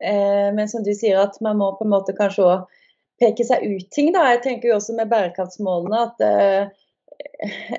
Eh, 0.00 0.48
men 0.56 0.72
som 0.72 0.86
du 0.86 0.94
sier, 0.96 1.20
at 1.20 1.36
man 1.44 1.60
må 1.60 1.74
på 1.76 1.84
en 1.84 1.92
måte 1.92 2.16
kanskje 2.16 2.48
òg 2.48 2.79
peke 3.20 3.44
seg 3.46 3.64
ut 3.66 3.90
ting. 3.94 4.12
da, 4.16 4.30
Jeg 4.34 4.44
tenker 4.46 4.70
jo 4.70 4.78
også 4.78 4.96
med 4.96 5.10
bærekraftsmålene 5.12 6.04
at 6.08 6.24
eh, 6.26 6.78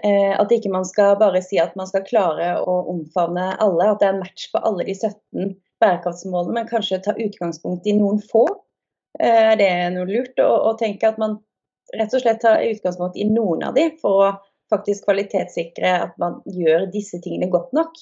Eh, 0.03 0.39
at 0.39 0.51
ikke 0.53 0.71
man 0.73 0.85
skal 0.85 1.17
bare 1.19 1.41
si 1.45 1.59
at 1.61 1.75
man 1.77 1.89
skal 1.89 2.05
klare 2.07 2.53
å 2.65 2.77
omfavne 2.91 3.51
alle, 3.61 3.91
at 3.91 4.01
det 4.01 4.07
er 4.09 4.15
en 4.15 4.23
match 4.23 4.49
på 4.53 4.61
alle 4.65 4.85
de 4.87 4.95
17 4.97 5.53
bærekraftsmålene, 5.81 6.55
men 6.57 6.69
kanskje 6.69 7.01
ta 7.05 7.13
utgangspunkt 7.17 7.87
i 7.89 7.95
noen 7.97 8.21
få. 8.31 8.45
Eh, 9.19 9.53
er 9.53 9.91
noe 9.93 10.07
lurt 10.09 10.41
å, 10.41 10.49
å 10.71 10.73
tenke 10.79 11.09
at 11.09 11.19
man 11.21 11.39
rett 11.97 12.13
og 12.15 12.23
slett 12.23 12.41
tar 12.43 12.63
utgangspunkt 12.63 13.19
i 13.19 13.27
noen 13.29 13.65
av 13.67 13.77
de 13.77 13.89
for 14.01 14.25
å 14.25 14.31
faktisk 14.71 15.05
kvalitetssikre 15.07 15.93
at 16.07 16.17
man 16.21 16.39
gjør 16.47 16.87
disse 16.93 17.19
tingene 17.23 17.51
godt 17.51 17.73
nok? 17.75 17.97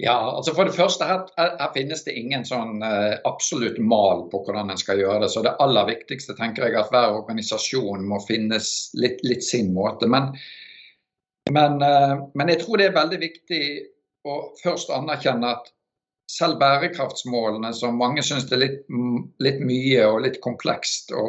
Ja, 0.00 0.36
altså 0.36 0.54
For 0.54 0.68
det 0.68 0.76
første, 0.76 1.04
her, 1.04 1.24
her 1.36 1.70
finnes 1.74 2.04
det 2.06 2.14
ingen 2.14 2.44
sånn 2.46 2.78
uh, 2.84 3.16
absolutt 3.26 3.80
mal 3.82 4.28
på 4.30 4.44
hvordan 4.46 4.70
en 4.70 4.78
skal 4.78 5.00
gjøre 5.02 5.24
det. 5.24 5.30
Så 5.32 5.42
det 5.42 5.56
aller 5.58 5.88
viktigste 5.88 6.36
tenker 6.38 6.68
jeg 6.68 6.78
at 6.78 6.92
hver 6.92 7.16
organisasjon 7.16 8.04
må 8.06 8.20
finnes 8.22 8.68
litt, 8.94 9.18
litt 9.26 9.42
sin 9.42 9.72
måte. 9.74 10.06
Men, 10.06 10.30
men, 11.50 11.82
uh, 11.82 12.14
men, 12.38 12.52
jeg 12.54 12.62
tror 12.62 12.78
det 12.78 12.92
er 12.92 13.00
veldig 13.00 13.18
viktig 13.24 13.62
å 14.30 14.38
først 14.62 14.94
anerkjenne 14.94 15.50
at 15.56 15.72
selv 16.30 16.60
bærekraftsmålene, 16.60 17.72
som 17.74 17.98
mange 17.98 18.22
syns 18.22 18.46
er 18.52 18.62
litt, 18.62 18.86
litt, 19.42 19.58
mye 19.64 20.06
og 20.06 20.20
litt 20.28 20.38
komplekst 20.44 21.10
å, 21.16 21.24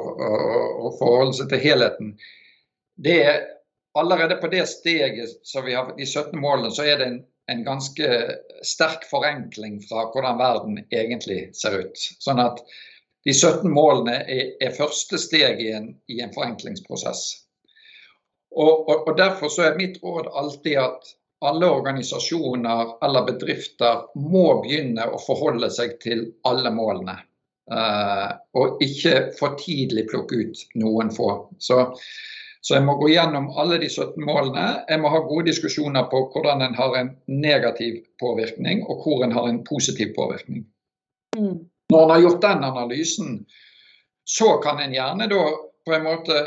forholde 1.00 1.40
seg 1.40 1.50
til 1.54 1.64
helheten, 1.64 2.14
det 3.00 3.18
er 3.24 3.46
allerede 3.98 4.38
på 4.42 4.52
det 4.52 4.66
steget 4.70 5.40
som 5.48 5.66
vi 5.66 5.74
har 5.74 5.90
de 5.96 6.06
17 6.06 6.36
målene, 6.38 6.70
så 6.76 6.84
er 6.86 7.00
det 7.00 7.08
en 7.08 7.22
en 7.50 7.64
ganske 7.66 8.08
sterk 8.66 9.06
forenkling 9.10 9.80
fra 9.90 10.08
hvordan 10.14 10.40
verden 10.40 10.80
egentlig 10.90 11.50
ser 11.58 11.80
ut. 11.82 12.08
Sånn 12.22 12.42
at 12.44 12.62
de 13.28 13.34
17 13.34 13.68
målene 13.74 14.22
er, 14.32 14.52
er 14.64 14.76
første 14.78 15.20
steg 15.20 15.62
i 15.64 15.72
en, 15.76 15.92
i 16.08 16.22
en 16.24 16.34
forenklingsprosess. 16.36 17.24
Og, 18.56 18.90
og, 18.90 19.08
og, 19.08 19.16
Derfor 19.18 19.52
så 19.54 19.68
er 19.68 19.80
mitt 19.80 20.00
råd 20.04 20.30
alltid 20.34 20.80
at 20.82 21.16
alle 21.46 21.70
organisasjoner 21.72 22.96
eller 23.06 23.28
bedrifter 23.28 24.08
må 24.20 24.60
begynne 24.64 25.06
å 25.08 25.20
forholde 25.24 25.70
seg 25.72 26.00
til 26.04 26.26
alle 26.50 26.72
målene. 26.74 27.20
Uh, 27.70 28.34
og 28.58 28.82
ikke 28.82 29.30
for 29.38 29.54
tidlig 29.60 30.08
plukke 30.10 30.42
ut 30.42 30.64
noen 30.82 31.12
få. 31.14 31.30
Så 31.62 31.84
så 32.62 32.76
jeg 32.76 32.84
må 32.84 32.98
gå 33.00 33.08
gjennom 33.14 33.48
alle 33.62 33.78
de 33.80 33.88
17 33.88 34.20
målene. 34.28 34.66
Jeg 34.90 35.00
må 35.00 35.12
ha 35.14 35.22
gode 35.24 35.48
diskusjoner 35.48 36.10
på 36.12 36.26
hvordan 36.34 36.64
en 36.66 36.76
har 36.76 36.96
en 37.00 37.12
negativ 37.32 38.02
påvirkning, 38.20 38.84
og 38.92 39.04
hvor 39.06 39.24
en 39.24 39.36
har 39.36 39.48
en 39.48 39.62
positiv 39.64 40.12
påvirkning. 40.18 40.66
Mm. 41.38 41.70
Når 41.94 42.04
en 42.04 42.12
har 42.12 42.24
gjort 42.26 42.42
den 42.42 42.66
analysen, 42.68 43.38
så 44.28 44.58
kan 44.64 44.82
en 44.84 44.94
gjerne 44.94 45.30
da 45.32 45.46
på 45.88 45.96
en 45.96 46.04
måte 46.04 46.42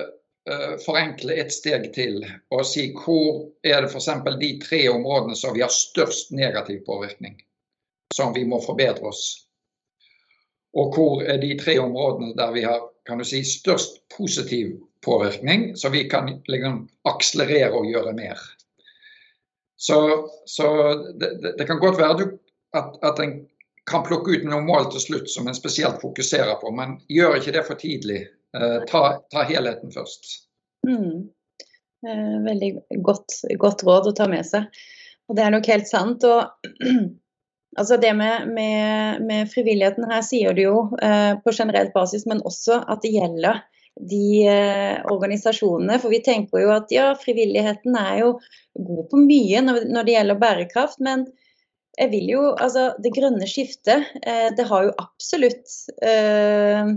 uh, 0.53 0.75
forenkle 0.85 1.39
et 1.41 1.55
steg 1.55 1.89
til 1.97 2.21
og 2.53 2.67
si 2.69 2.91
hvor 2.93 3.49
er 3.65 3.81
det 3.83 3.91
f.eks. 3.91 4.11
de 4.45 4.53
tre 4.63 4.85
områdene 4.93 5.39
som 5.39 5.57
vi 5.57 5.65
har 5.65 5.73
størst 5.73 6.31
negativ 6.37 6.85
påvirkning, 6.87 7.41
som 8.15 8.37
vi 8.37 8.45
må 8.45 8.61
forbedre 8.63 9.09
oss. 9.09 9.25
Og 10.77 10.93
hvor 10.95 11.25
er 11.25 11.41
de 11.41 11.57
tre 11.59 11.81
områdene 11.81 12.37
der 12.37 12.53
vi 12.53 12.69
har 12.69 12.85
kan 13.07 13.19
du 13.19 13.25
si, 13.27 13.41
størst 13.43 14.05
positiv 14.17 14.77
påvirkning, 15.05 15.73
så 15.77 15.91
vi 15.93 16.05
kan 16.11 16.31
liksom 16.49 16.85
akselerere 17.09 17.73
og 17.75 17.89
gjøre 17.91 18.15
mer. 18.17 18.41
Så, 19.83 19.99
så 20.47 20.69
det, 21.19 21.33
det, 21.59 21.67
kan 21.67 21.81
godt 21.83 21.99
være 21.99 22.29
at, 22.79 22.99
at 23.03 23.19
en 23.19 23.41
kan 23.91 24.05
plukke 24.07 24.37
ut 24.37 24.45
noen 24.47 24.69
mål 24.69 24.93
til 24.93 25.03
slutt 25.03 25.31
som 25.31 25.49
en 25.51 25.59
spesielt 25.59 25.99
fokuserer 26.03 26.55
på, 26.61 26.71
men 26.75 27.01
gjør 27.11 27.41
ikke 27.41 27.55
det 27.57 27.65
for 27.67 27.81
tidlig. 27.81 28.21
Eh, 28.55 28.79
ta, 28.87 29.03
ta, 29.33 29.43
helheten 29.49 29.91
først. 29.95 30.29
Mm. 30.87 31.27
Eh, 32.07 32.37
veldig 32.47 32.71
godt, 33.03 33.41
godt, 33.59 33.83
råd 33.89 34.13
å 34.13 34.15
ta 34.21 34.29
med 34.31 34.47
seg. 34.47 34.71
Og 35.31 35.39
det 35.39 35.47
er 35.47 35.55
nok 35.55 35.67
helt 35.73 35.91
sant. 35.91 36.25
Og 36.29 36.87
altså 37.81 37.99
det 38.03 38.13
med, 38.19 38.49
med, 38.55 39.27
med 39.27 39.51
frivilligheten 39.51 40.07
her 40.11 40.23
sier 40.27 40.55
du 40.55 40.63
jo 40.67 40.77
eh, 41.03 41.35
på 41.43 41.55
generelt 41.57 41.95
basis, 41.97 42.27
men 42.29 42.45
også 42.47 42.85
at 42.87 43.03
det 43.03 43.15
gjelder 43.17 43.65
de 44.01 44.47
eh, 44.49 45.05
organisasjonene. 45.13 45.99
For 46.01 46.13
vi 46.13 46.23
tenker 46.25 46.63
jo 46.65 46.73
at 46.75 46.93
ja, 46.95 47.13
frivilligheten 47.19 47.97
er 47.99 48.19
jo 48.23 48.33
god 48.79 49.07
på 49.11 49.21
mye 49.21 49.63
når, 49.65 50.03
det 50.07 50.17
gjelder 50.17 50.43
bærekraft. 50.43 51.01
men 51.01 51.27
jeg 52.01 52.09
vil 52.09 52.29
jo, 52.31 52.43
altså 52.57 52.95
Det 53.05 53.13
grønne 53.13 53.45
skiftet 53.45 54.07
eh, 54.25 54.49
det 54.57 54.65
har 54.65 54.87
jo 54.87 54.95
absolutt 54.97 55.75
eh, 56.01 56.95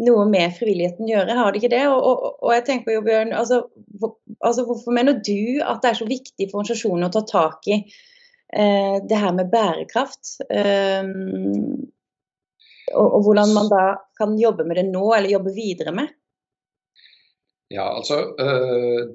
noe 0.00 0.22
med 0.32 0.54
frivilligheten 0.56 1.04
å 1.04 1.10
gjøre, 1.10 1.36
har 1.36 1.52
det 1.52 1.60
ikke 1.60 1.74
det? 1.74 1.82
Og, 1.92 2.00
og, 2.00 2.38
og 2.40 2.54
jeg 2.54 2.64
tenker 2.70 2.94
jo, 2.94 3.02
Bjørn, 3.04 3.34
altså, 3.36 3.58
hvor, 4.00 4.14
altså, 4.38 4.64
Hvorfor 4.64 4.96
mener 4.96 5.18
du 5.20 5.60
at 5.60 5.82
det 5.82 5.90
er 5.90 5.98
så 5.98 6.08
viktig 6.08 6.46
for 6.48 6.62
organisasjonene 6.62 7.10
å 7.10 7.16
ta 7.18 7.26
tak 7.28 7.68
i 7.68 7.82
det 8.50 9.18
her 9.22 9.30
med 9.36 9.46
bærekraft? 9.52 10.40
Og, 12.90 13.04
og, 13.04 13.20
hvordan 13.22 13.52
man 13.54 13.68
da 13.70 13.84
kan 14.18 14.32
jobbe 14.40 14.64
med 14.66 14.80
det 14.80 14.88
nå, 14.88 15.04
eller 15.14 15.30
jobbe 15.36 15.52
videre 15.54 15.92
med? 15.94 16.08
Ja, 17.70 17.96
altså 17.96 18.34
øh, 18.40 19.08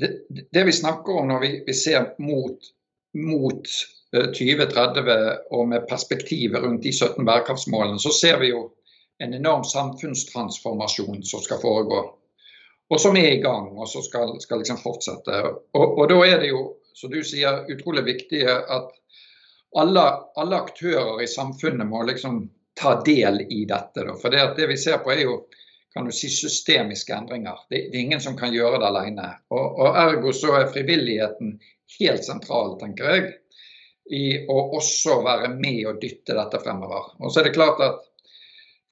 det, 0.00 0.10
det, 0.54 0.66
vi 0.66 0.72
snakker 0.72 1.12
om 1.20 1.28
når 1.28 1.40
vi, 1.40 1.50
vi 1.66 1.74
ser 1.74 2.10
mot, 2.18 2.58
mot 3.14 3.68
2030 4.12 5.12
øh, 5.12 5.36
og 5.50 5.68
med 5.68 5.86
perspektivet 5.88 6.62
rundt 6.62 6.84
de 6.84 6.92
17 6.92 7.26
bærekraftsmålene, 7.26 8.00
så 8.00 8.12
ser 8.20 8.38
vi 8.38 8.48
jo 8.48 8.70
en 9.20 9.34
enorm 9.34 9.64
samfunnstransformasjon 9.64 11.22
som 11.22 11.40
skal 11.40 11.62
foregå. 11.62 12.18
Og 12.90 13.00
som 13.00 13.16
er 13.16 13.32
i 13.32 13.42
gang, 13.42 13.78
og 13.78 13.88
som 13.88 14.02
skal, 14.02 14.40
skal 14.40 14.62
liksom 14.62 14.78
fortsette. 14.82 15.42
Og, 15.74 15.98
og, 15.98 16.04
da 16.08 16.18
er 16.24 16.38
det 16.40 16.48
jo, 16.48 16.62
som 16.96 17.12
du 17.12 17.20
sier, 17.24 17.66
utrolig 17.68 18.04
viktig 18.06 18.46
at 18.48 18.94
alle, 19.76 20.04
alle 20.40 20.62
aktører 20.62 21.20
i 21.22 21.28
samfunnet 21.28 21.86
må 21.86 22.02
liksom 22.08 22.46
ta 22.78 22.94
del 23.04 23.42
i 23.44 23.64
dette. 23.68 24.06
For 24.22 24.32
det 24.32 24.68
vi 24.70 24.78
ser 24.80 25.02
på 25.04 25.12
er 25.12 25.26
jo 25.26 25.42
kan 25.94 26.06
du 26.06 26.12
si, 26.12 26.30
systemiske 26.32 27.14
endringer. 27.14 27.64
Det, 27.70 27.88
det, 27.88 27.96
er 27.96 28.04
ingen 28.04 28.22
som 28.22 28.36
kan 28.38 28.54
gjøre 28.54 28.80
det 28.82 28.88
alene. 28.90 29.28
Og, 29.54 29.80
og 29.84 29.98
Ergo 29.98 30.32
så 30.36 30.54
er 30.58 30.72
frivilligheten 30.72 31.56
helt 31.98 32.26
sentral, 32.26 32.76
tenker 32.80 33.14
jeg, 33.14 33.30
i 34.12 34.24
å 34.48 34.58
også 34.76 35.18
være 35.24 35.50
med 35.56 35.82
og 35.88 35.98
dytte 36.02 36.36
dette 36.36 36.60
fremover. 36.62 37.14
Og 37.20 37.32
så 37.32 37.40
er 37.40 37.48
det 37.48 37.56
klart 37.56 37.82
at 37.84 38.04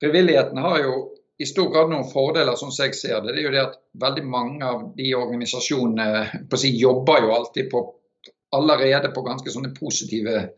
Frivilligheten 0.01 0.59
har 0.61 0.79
jo 0.83 0.97
i 1.39 1.47
stor 1.49 1.71
grad 1.73 1.91
noen 1.93 2.09
fordeler, 2.09 2.57
som 2.57 2.73
jeg 2.73 2.95
ser 2.97 3.21
det. 3.25 3.33
Det 3.33 3.43
er 3.43 3.47
jo 3.47 3.53
det 3.55 3.63
at 3.63 3.79
veldig 4.01 4.25
mange 4.29 4.65
av 4.65 4.83
de 4.97 5.11
organisasjonene 5.17 6.45
på 6.51 6.61
si, 6.61 6.73
jobber 6.81 7.25
jo 7.25 7.35
alltid 7.37 7.71
på 7.73 7.83
allerede 8.57 9.11
på 9.13 9.25
ganske 9.27 9.53
sånne 9.53 9.73
positive 9.77 10.49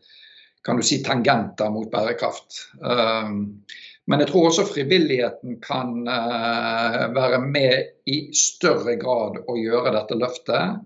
kan 0.63 0.79
du 0.79 0.83
si, 0.83 0.99
tangenter 1.03 1.71
mot 1.71 1.87
bærekraft. 1.91 2.57
Um, 2.83 3.63
men 4.09 4.23
jeg 4.23 4.31
tror 4.31 4.47
også 4.49 4.65
frivilligheten 4.65 5.59
kan 5.61 5.91
uh, 6.09 7.03
være 7.13 7.39
med 7.45 8.09
i 8.09 8.31
større 8.33 8.95
grad 8.97 9.37
å 9.45 9.57
gjøre 9.59 9.93
dette 9.93 10.17
løftet. 10.17 10.79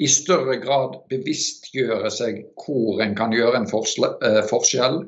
I 0.00 0.08
større 0.08 0.56
grad 0.62 0.96
bevisstgjøre 1.12 2.08
seg 2.12 2.40
hvor 2.62 3.02
en 3.04 3.12
kan 3.18 3.34
gjøre 3.36 3.60
en 3.60 3.68
uh, 3.68 4.40
forskjell. 4.48 5.02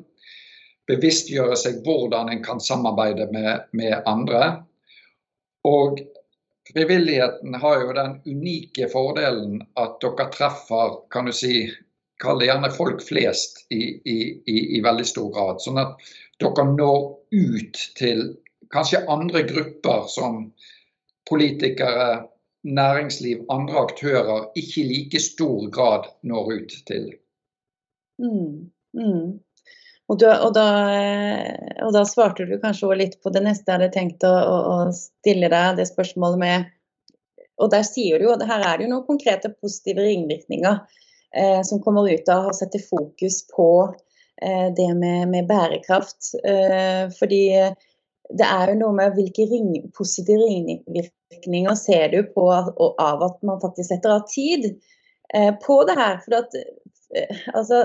Bevisstgjøre 0.89 1.57
seg 1.57 1.81
hvordan 1.85 2.29
en 2.29 2.45
kan 2.45 2.61
samarbeide 2.61 3.31
med, 3.33 3.65
med 3.73 3.97
andre. 4.09 4.45
Og 5.65 5.97
frivilligheten 6.69 7.57
har 7.61 7.81
jo 7.81 7.97
den 7.97 8.17
unike 8.29 8.91
fordelen 8.93 9.63
at 9.73 9.97
dere 10.05 10.29
treffer 10.37 10.99
kan 11.09 11.25
du 11.25 11.33
si, 11.33 11.65
Kall 12.19 12.41
det 12.41 12.49
gjerne 12.49 12.67
folk 12.75 12.99
flest 13.07 13.61
i, 13.71 13.77
i, 13.79 14.17
i, 14.43 14.55
i 14.75 14.79
veldig 14.83 15.05
stor 15.07 15.29
grad. 15.31 15.61
Sånn 15.63 15.79
at 15.79 16.01
dere 16.43 16.65
når 16.67 17.05
ut 17.31 17.79
til 17.97 18.23
kanskje 18.73 19.05
andre 19.09 19.43
grupper 19.49 20.07
som 20.11 20.49
politikere, 21.29 22.25
næringsliv, 22.63 23.45
andre 23.49 23.85
aktører 23.85 24.49
ikke 24.59 24.81
i 24.81 24.87
like 24.87 25.19
stor 25.23 25.69
grad 25.71 26.09
når 26.27 26.49
ut 26.57 26.73
til. 26.87 27.05
Mm, 28.19 28.71
mm. 28.93 29.39
Og, 30.09 30.17
da, 30.19 30.33
og, 30.41 30.53
da, 30.57 30.65
og, 31.85 31.93
da, 31.93 32.03
svarte 32.09 32.47
du 32.49 32.57
kanskje 32.61 32.89
litt 32.97 33.19
på 33.23 33.31
det 33.33 33.43
neste 33.45 33.69
jeg 33.69 33.77
hadde 33.77 33.93
tenkt 33.93 34.25
å, 34.25 34.33
å, 34.33 34.75
stille 34.95 35.51
deg, 35.53 35.77
det 35.77 35.85
spørsmålet 35.91 36.41
med 36.41 36.75
Og 37.61 37.69
der 37.69 37.83
sier 37.85 38.17
du 38.19 38.25
jo, 38.25 38.35
her 38.49 38.63
er 38.65 38.79
det 38.79 38.87
jo 38.87 38.93
noen 38.93 39.05
konkrete 39.05 39.51
positive 39.61 40.01
ringvirkninger 40.01 40.79
eh, 41.35 41.61
som 41.67 41.81
kommer 41.83 42.09
ut 42.09 42.31
av 42.31 42.49
å 42.49 42.55
sette 42.55 42.81
fokus 42.81 43.43
på 43.53 43.69
det 44.41 44.89
med, 44.95 45.27
med 45.31 45.47
bærekraft. 45.49 46.33
Eh, 46.47 47.09
fordi 47.19 47.43
det 48.29 48.45
er 48.45 48.71
jo 48.71 48.77
noe 48.79 48.95
med 48.97 49.15
hvilke 49.17 49.47
ring, 49.49 49.71
positive 49.97 50.45
ringvirkninger 50.45 51.75
ser 51.79 52.13
du 52.13 52.21
på 52.35 52.45
av 52.51 53.25
at 53.25 53.43
man 53.47 53.61
faktisk 53.61 53.89
setter 53.89 54.19
av 54.19 54.27
tid 54.29 54.69
eh, 55.33 55.51
på 55.63 55.81
det 55.89 55.97
her. 55.97 56.19
For 56.25 56.39
at 56.43 56.57
eh, 56.59 57.45
altså 57.53 57.83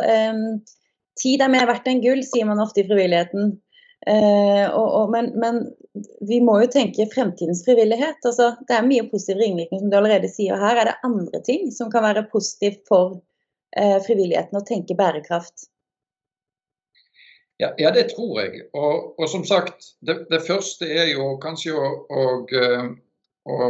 Tid 1.15 1.45
er 1.45 1.51
mer 1.53 1.69
verdt 1.71 1.87
enn 1.87 2.01
gull, 2.03 2.25
sier 2.27 2.47
man 2.49 2.59
ofte 2.59 2.83
i 2.83 2.87
frivilligheten. 2.89 3.53
Eh, 4.07 4.65
og, 4.67 4.89
og, 4.99 5.13
men, 5.15 5.31
men, 5.41 5.61
vi 6.27 6.41
må 6.43 6.57
jo 6.61 6.71
tenke 6.73 7.07
fremtidens 7.13 7.63
frivillighet. 7.65 8.19
Altså, 8.27 8.51
det 8.67 8.75
er 8.75 8.89
mye 8.89 9.05
positiv 9.13 9.39
ringvirkning, 9.39 9.85
som 9.85 9.93
du 9.93 9.97
allerede 10.01 10.31
sier. 10.33 10.59
Her 10.59 10.81
er 10.81 10.91
det 10.91 10.97
andre 11.07 11.41
ting 11.47 11.71
som 11.73 11.93
kan 11.93 12.03
være 12.05 12.27
positivt 12.33 12.83
for 12.91 13.21
eh, 13.79 14.01
frivilligheten 14.03 14.59
å 14.59 14.65
tenke 14.67 14.99
bærekraft. 14.99 15.69
Ja, 17.63 17.71
ja, 17.79 17.91
det 17.95 18.09
tror 18.11 18.41
jeg. 18.43 18.65
Og, 18.75 19.15
og 19.19 19.29
som 19.31 19.45
sagt, 19.47 19.93
det, 20.03 20.25
det, 20.31 20.43
første 20.47 20.89
er 20.91 21.13
jo 21.13 21.37
kanskje 21.43 21.77
å, 21.79 21.91
å, 22.11 22.25
å, 23.47 23.55
å 23.55 23.69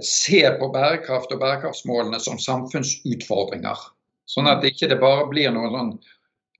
se 0.00 0.40
på 0.58 0.70
bærekraft 0.72 1.34
og 1.34 1.42
bærekraftsmålene 1.42 2.20
som 2.22 2.40
samfunnsutfordringer. 2.40 3.84
Sånn 4.30 4.48
at 4.48 4.62
det 4.62 4.72
ikke 4.72 4.96
bare 4.96 5.28
blir 5.28 5.52
noe 5.52 5.68
sånn 5.74 5.96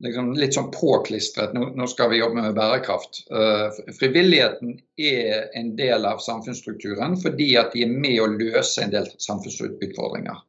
liksom 0.04 0.32
litt 0.36 0.56
sånn 0.56 0.70
påklistret. 0.74 1.54
Nå, 1.54 1.70
nå, 1.78 1.86
skal 1.90 2.10
vi 2.12 2.20
jobbe 2.20 2.42
med 2.42 2.56
bærekraft. 2.56 3.22
Uh, 3.32 3.70
frivilligheten 3.98 4.76
er 5.00 5.48
en 5.58 5.74
del 5.78 6.06
av 6.08 6.22
samfunnsstrukturen 6.24 7.16
fordi 7.20 7.54
at 7.60 7.72
de 7.74 7.86
er 7.86 7.94
med 7.94 8.20
å 8.22 8.30
løse 8.34 8.84
en 8.84 8.92
del 8.94 9.08
samfunnsutfordringer. 9.22 10.42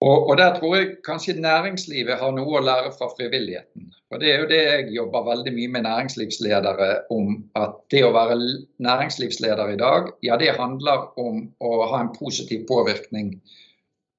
Og, 0.00 0.28
og, 0.28 0.36
Der 0.38 0.54
tror 0.56 0.76
jeg 0.76 0.86
kanskje 1.04 1.34
næringslivet 1.36 2.16
har 2.20 2.32
noe 2.32 2.56
å 2.56 2.64
lære 2.64 2.92
fra 2.96 3.10
frivilligheten. 3.12 3.90
Og 4.10 4.20
Det 4.20 4.30
er 4.32 4.38
jo 4.40 4.48
det 4.48 4.60
jeg 4.62 4.94
jobber 4.94 5.26
veldig 5.26 5.52
mye 5.52 5.72
med 5.74 5.84
næringslivsledere 5.84 6.88
om. 7.12 7.34
At 7.54 7.76
det 7.92 8.04
å 8.06 8.14
være 8.16 8.38
næringslivsleder 8.80 9.74
i 9.74 9.80
dag, 9.82 10.08
ja 10.24 10.38
det 10.40 10.56
handler 10.56 11.10
om 11.20 11.44
å 11.60 11.74
ha 11.92 12.00
en 12.00 12.14
positiv 12.16 12.64
påvirkning 12.70 13.34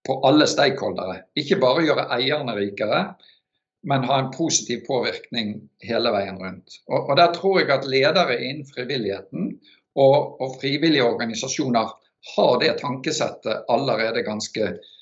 på 0.06 0.20
alle 0.28 0.46
stakeholdere. 0.50 1.24
Ikke 1.38 1.60
bare 1.62 1.88
gjøre 1.88 2.08
eierne 2.14 2.58
rikere, 2.58 3.02
men 3.82 4.06
ha 4.06 4.22
en 4.22 4.32
positiv 4.38 4.86
påvirkning 4.86 5.56
hele 5.82 6.14
veien 6.14 6.38
rundt. 6.38 6.78
Og, 6.94 7.10
og 7.10 7.18
Der 7.18 7.34
tror 7.34 7.60
jeg 7.60 7.74
at 7.74 7.90
ledere 7.90 8.38
innen 8.38 8.70
frivilligheten 8.70 9.56
og, 9.98 10.38
og 10.42 10.58
frivillige 10.62 11.10
organisasjoner 11.10 11.94
har 12.36 12.58
det 12.62 12.76
tankesettet 12.86 13.66
allerede 13.70 14.22
ganske 14.22 14.76
Eh, 14.76 15.00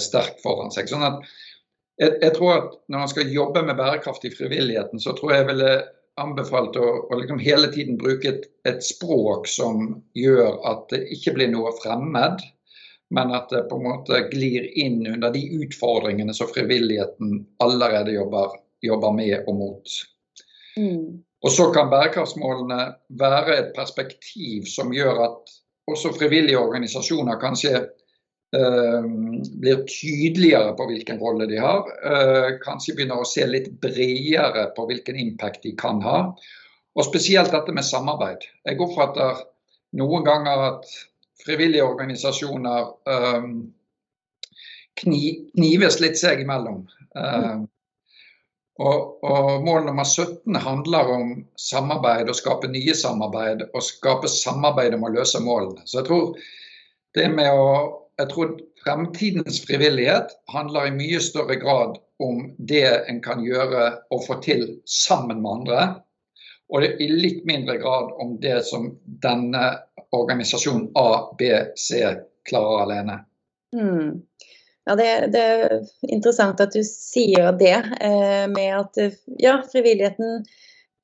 sterkt 0.00 0.42
foran 0.42 0.72
seg. 0.74 0.90
Sånn 0.90 1.06
at 1.06 1.22
jeg, 1.98 2.14
jeg, 2.22 2.34
tror 2.36 2.52
at 2.54 2.74
Når 2.88 3.04
man 3.04 3.12
skal 3.12 3.32
jobbe 3.32 3.62
med 3.66 3.78
bærekraft 3.78 4.26
i 4.28 4.34
frivilligheten, 4.34 5.00
så 5.02 5.14
tror 5.16 5.32
jeg 5.32 5.42
jeg 5.42 5.50
ville 5.52 5.72
anbefalt 6.18 6.76
å, 6.78 6.86
å 7.10 7.18
liksom 7.18 7.38
hele 7.42 7.70
tiden 7.74 7.98
bruke 7.98 8.30
et, 8.32 8.46
et, 8.66 8.80
språk 8.82 9.46
som 9.50 10.00
gjør 10.18 10.56
at 10.66 10.88
det 10.90 11.04
ikke 11.14 11.36
blir 11.36 11.50
noe 11.52 11.70
fremmed, 11.78 12.42
men 13.14 13.30
at 13.34 13.52
det 13.54 13.68
på 13.70 13.78
en 13.78 13.86
måte 13.86 14.24
glir 14.32 14.66
inn 14.78 15.04
under 15.06 15.30
de 15.34 15.44
utfordringene 15.62 16.34
som 16.34 16.50
frivilligheten 16.50 17.44
allerede 17.62 18.16
jobber, 18.16 18.58
jobber 18.82 19.14
med 19.14 19.46
og 19.46 19.60
mot. 19.60 19.94
Mm. 20.74 21.22
Og 21.46 21.54
så 21.54 21.68
kan 21.74 21.90
bærekraftsmålene 21.92 22.80
være 23.22 23.54
et 23.54 23.70
perspektiv 23.78 24.66
som 24.70 24.90
gjør 24.94 25.22
at 25.28 25.54
også 25.88 26.10
frivillige 26.18 26.58
organisasjoner 26.58 27.38
kanskje 27.40 27.76
Eh, 27.78 27.97
blir 28.50 29.82
tydeligere 29.84 30.72
på 30.72 30.86
hvilken 30.88 31.18
rolle 31.20 31.46
de 31.46 31.58
har. 31.60 31.88
Eh, 32.12 32.46
kanskje 32.62 32.94
begynner 32.96 33.20
å 33.20 33.28
se 33.28 33.44
litt 33.46 33.68
bredere 33.82 34.70
på 34.76 34.86
hvilken 34.88 35.18
impact 35.20 35.66
de 35.66 35.74
kan 35.76 36.00
ha. 36.04 36.18
Og 36.96 37.04
spesielt 37.04 37.52
dette 37.52 37.74
med 37.76 37.84
samarbeid. 37.84 38.46
Jeg 38.64 38.80
oppfatter 38.80 39.42
noen 40.00 40.24
ganger 40.24 40.64
at 40.72 40.88
frivillige 41.44 41.84
organisasjoner 41.86 42.88
um, 43.06 43.52
knives 44.98 46.00
litt 46.02 46.18
seg 46.18 46.42
imellom. 46.42 46.82
Og, 48.78 48.98
og, 49.26 49.62
Mål 49.66 49.86
nummer 49.86 50.06
17 50.06 50.58
handler 50.62 51.12
om 51.14 51.30
samarbeid, 51.58 52.30
å 52.30 52.36
skape 52.36 52.70
nye 52.70 52.94
samarbeid 52.94 53.64
og 53.68 53.82
skape 53.82 54.30
samarbeid 54.30 54.94
om 54.98 55.06
å 55.06 55.14
løse 55.14 55.40
målene. 55.42 55.82
Så 55.86 56.00
jeg 56.00 56.08
tror 56.10 56.36
det 57.18 57.26
med 57.34 57.54
å 57.54 57.70
jeg 58.18 58.30
tror 58.32 58.54
fremtidens 58.82 59.60
frivillighet 59.66 60.34
handler 60.52 60.88
i 60.88 60.94
mye 60.96 61.20
større 61.22 61.58
grad 61.60 61.98
om 62.22 62.42
det 62.58 62.86
en 63.10 63.20
kan 63.22 63.44
gjøre 63.46 63.90
og 64.10 64.24
få 64.26 64.40
til 64.42 64.64
sammen 64.90 65.42
med 65.42 65.50
andre. 65.60 65.82
Og 66.68 66.84
i 66.84 67.08
litt 67.08 67.44
mindre 67.48 67.78
grad 67.80 68.10
om 68.20 68.36
det 68.42 68.60
som 68.66 68.90
denne 69.22 69.68
organisasjonen 70.12 70.90
A, 70.98 71.30
B, 71.38 71.52
C 71.78 72.02
klarer 72.48 72.82
alene. 72.84 73.20
Mm. 73.76 74.18
Ja, 74.88 74.96
det, 74.96 75.08
det, 75.32 75.40
er 75.44 75.72
interessant 76.08 76.60
at 76.64 76.72
du 76.74 76.80
sier 76.84 77.52
det, 77.60 77.76
eh, 78.00 78.46
med 78.50 78.70
at 78.72 79.00
ja, 79.40 79.58
frivilligheten 79.68 80.42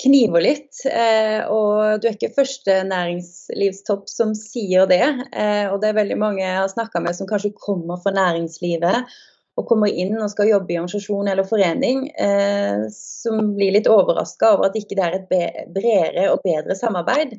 kniver 0.03 0.43
litt. 0.43 0.81
Eh, 0.89 1.45
og 1.51 2.01
du 2.01 2.09
er 2.09 2.17
ikke 2.17 2.35
første 2.35 2.81
næringslivstopp 2.89 4.09
som 4.11 4.35
sier 4.39 4.89
det. 4.91 5.05
Eh, 5.31 5.67
og 5.71 5.81
det 5.83 5.91
er 5.91 6.01
veldig 6.01 6.19
mange 6.21 6.43
jeg 6.43 6.59
har 6.59 6.71
snakka 6.73 7.03
med 7.05 7.17
som 7.17 7.31
kanskje 7.31 7.55
kommer 7.61 8.01
fra 8.03 8.15
næringslivet 8.17 9.15
og 9.55 9.69
kommer 9.71 9.87
inn 9.87 10.17
og 10.19 10.33
skal 10.33 10.51
jobbe 10.51 10.75
i 10.75 10.79
organisasjon 10.81 11.29
eller 11.31 11.47
forening, 11.47 12.09
eh, 12.19 12.89
som 12.91 13.53
blir 13.55 13.77
litt 13.77 13.91
overraska 13.91 14.57
over 14.57 14.67
at 14.67 14.79
ikke 14.81 14.97
det 14.99 15.05
er 15.05 15.19
et 15.21 15.29
bredere 15.77 16.25
og 16.33 16.43
bedre 16.43 16.75
samarbeid. 16.75 17.37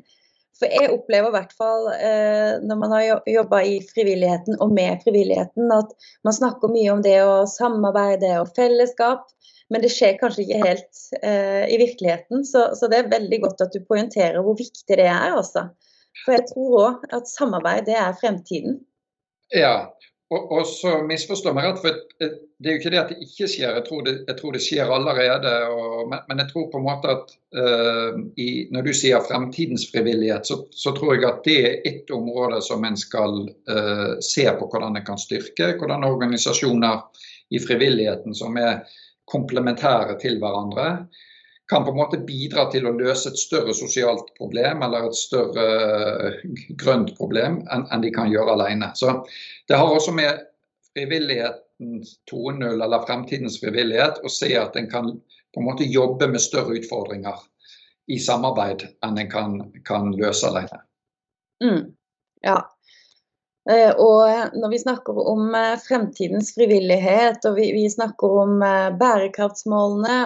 For 0.56 0.72
jeg 0.72 0.88
opplever 0.88 1.28
i 1.28 1.34
hvert 1.34 1.50
fall 1.52 1.82
når 2.64 2.78
man 2.80 2.92
har 2.94 3.02
jobba 3.28 3.58
i 3.68 3.74
frivilligheten 3.84 4.56
og 4.64 4.70
med 4.72 5.02
frivilligheten, 5.04 5.68
at 5.68 5.90
man 6.24 6.32
snakker 6.32 6.72
mye 6.72 6.94
om 6.94 7.02
det 7.04 7.18
å 7.20 7.42
samarbeide 7.52 8.30
og 8.40 8.54
fellesskap. 8.56 9.26
Men 9.72 9.82
det 9.82 9.90
skjer 9.90 10.18
kanskje 10.20 10.44
ikke 10.44 10.62
helt 10.62 11.00
eh, 11.22 11.64
i 11.74 11.78
virkeligheten. 11.80 12.44
Så, 12.46 12.68
så, 12.78 12.90
det 12.90 13.00
er 13.00 13.12
veldig 13.12 13.40
godt 13.42 13.64
at 13.66 13.74
du 13.74 13.82
poengterer 13.88 14.38
hvor 14.44 14.58
viktig 14.58 14.98
det 14.98 15.08
er. 15.10 15.34
Også. 15.34 15.66
For 16.24 16.36
jeg 16.36 16.46
tror 16.52 16.76
òg 16.84 17.08
at 17.18 17.30
samarbeid 17.30 17.88
det 17.90 17.96
er 17.98 18.14
fremtiden. 18.20 18.78
Ja, 19.54 19.88
og, 20.34 20.46
og 20.50 20.64
så 20.66 20.96
misforstår 21.06 21.54
meg 21.54 21.68
rett, 21.68 21.82
for 21.84 21.98
det 22.18 22.70
er 22.70 22.72
jo 22.74 22.80
ikke 22.80 22.90
det 22.90 22.98
at 22.98 23.10
det 23.12 23.26
ikke 23.28 23.46
skjer. 23.50 23.76
Jeg 23.76 23.84
tror 23.86 24.00
det, 24.06 24.14
jeg 24.26 24.38
tror 24.40 24.56
det 24.56 24.62
skjer 24.64 24.90
allerede. 24.90 25.52
Og, 25.70 26.08
men, 26.10 26.40
jeg 26.42 26.48
tror 26.50 26.66
på 26.72 26.80
en 26.80 26.86
måte 26.86 27.12
at 27.12 27.34
uh, 27.58 28.18
i, 28.42 28.48
når 28.74 28.88
du 28.88 28.92
sier 28.96 29.22
fremtidens 29.22 29.86
frivillighet, 29.92 30.48
så, 30.48 30.58
så, 30.74 30.94
tror 30.96 31.14
jeg 31.14 31.28
at 31.28 31.46
det 31.46 31.56
er 31.60 31.86
ett 31.92 32.10
område 32.14 32.58
som 32.64 32.82
en 32.88 32.98
skal 32.98 33.44
uh, 33.70 34.16
se 34.24 34.48
på 34.50 34.70
hvordan 34.72 34.98
en 34.98 35.06
kan 35.06 35.20
styrke. 35.20 35.76
Hvordan 35.78 36.08
organisasjoner 36.08 37.04
i 37.54 37.62
frivilligheten 37.62 38.34
som 38.34 38.58
er 38.58 38.82
komplementære 39.30 40.18
til 40.22 40.38
hverandre. 40.42 41.06
Kan 41.66 41.84
på 41.84 41.90
en 41.90 41.98
måte 41.98 42.22
bidra 42.22 42.68
til 42.70 42.86
å 42.86 42.94
løse 42.94 43.32
et 43.32 43.40
større 43.40 43.74
sosialt 43.74 44.28
problem 44.38 44.84
eller 44.86 45.08
et 45.08 45.18
større 45.18 45.64
eh, 46.28 46.36
grønt 46.78 47.10
problem 47.18 47.64
enn, 47.74 48.02
de 48.04 48.12
kan 48.14 48.30
gjøre 48.30 48.54
alene. 48.54 48.92
Så 48.94 49.16
det 49.66 49.78
har 49.80 49.90
også 49.90 50.14
med 50.14 50.44
frivillighetens 50.94 52.20
2.0 52.30 52.70
eller 52.70 53.06
fremtidens 53.08 53.58
frivillighet 53.60 54.22
å 54.22 54.30
se 54.30 54.52
at 54.60 54.78
en 54.78 54.86
kan 54.92 55.10
på 55.56 55.62
en 55.62 55.66
måte 55.66 55.88
jobbe 55.90 56.28
med 56.30 56.44
større 56.44 56.78
utfordringer 56.78 57.42
i 58.12 58.20
samarbeid 58.22 58.86
enn 59.02 59.18
en 59.18 59.30
kan, 59.30 59.58
kan 59.88 60.12
løse 60.14 60.46
alene. 60.46 60.82
Mm. 61.64 61.96
Ja, 62.46 62.60
og 63.66 64.54
når 64.54 64.70
vi 64.70 64.78
snakker 64.78 65.18
om 65.26 65.54
eh, 65.58 65.74
fremtidens 65.82 66.52
frivillighet 66.54 67.46
og 67.48 67.58
vi, 67.58 67.86
snakker 67.90 68.38
om 68.44 68.62
eh, 68.62 68.92
bærekraftsmålene, 68.94 70.20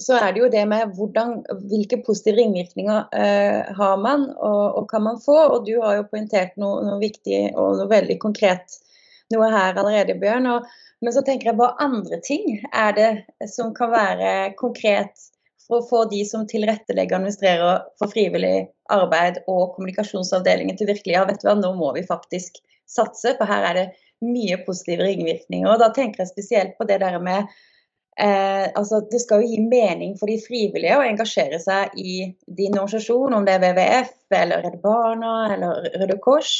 så 0.00 0.16
er 0.18 0.32
det 0.32 0.42
jo 0.42 0.50
det 0.50 0.64
med 0.70 0.96
hvordan, 0.96 1.36
hvilke 1.70 2.00
positive 2.02 2.40
ringvirkninger 2.40 3.14
eh, 3.14 3.70
har 3.78 4.02
man 4.02 4.26
og, 4.32 4.64
og, 4.80 4.84
kan 4.90 5.06
man 5.06 5.22
få. 5.22 5.38
Og 5.54 5.66
du 5.68 5.76
har 5.84 6.00
jo 6.00 6.08
poengtert 6.10 6.58
noe, 6.58 6.82
noe, 6.88 6.98
viktig 7.02 7.52
og 7.54 7.78
noe 7.78 7.90
veldig 7.90 8.18
konkret 8.22 8.80
noe 9.30 9.50
her 9.54 9.78
allerede, 9.78 10.18
Bjørn. 10.18 10.50
Og, 10.50 10.66
men 11.00 11.14
så 11.14 11.22
tenker 11.26 11.52
jeg 11.52 11.60
hva 11.60 11.76
andre 11.78 12.18
ting 12.26 12.58
er 12.72 12.96
det 12.96 13.10
som 13.54 13.70
kan 13.76 13.94
være 13.94 14.56
konkret 14.58 15.29
for 15.70 15.80
å 15.80 15.88
få 15.88 16.02
de 16.10 16.20
som 16.28 16.44
tilrettelegger 16.50 17.14
og 17.14 17.20
administrerer 17.22 17.80
for 18.00 18.12
frivillig 18.12 18.68
arbeid 18.92 19.40
og 19.46 19.76
kommunikasjonsavdelingen 19.76 20.78
til 20.78 20.90
virkelig 20.90 21.16
ja, 21.16 21.24
vet 21.28 21.40
du 21.42 21.48
hva, 21.48 21.56
nå 21.58 21.72
må 21.78 21.94
vi 21.96 22.04
faktisk 22.06 22.58
satse, 22.90 23.36
for 23.38 23.46
her 23.48 23.68
er 23.70 23.78
det 23.78 23.88
mye 24.26 24.58
positive 24.66 25.06
ringvirkninger. 25.06 25.70
og 25.70 25.80
Da 25.80 25.92
tenker 25.96 26.24
jeg 26.24 26.34
spesielt 26.34 26.76
på 26.76 26.88
det 26.90 27.00
der 27.00 27.16
med 27.22 27.48
Eh, 28.20 28.70
altså, 28.74 29.00
det 29.10 29.20
skal 29.22 29.40
jo 29.40 29.48
gi 29.48 29.60
mening 29.64 30.16
for 30.18 30.28
de 30.28 30.36
frivillige 30.42 30.96
å 30.98 31.04
engasjere 31.06 31.60
seg 31.62 31.94
i 31.96 32.16
din 32.44 32.74
organisasjon, 32.76 33.36
om 33.36 33.46
det 33.46 33.54
er 33.54 33.62
WWF 33.62 34.36
eller 34.42 34.64
Redd 34.66 34.80
Barna 34.82 35.34
eller 35.54 35.86
Røde 35.94 36.18
Kors. 36.20 36.52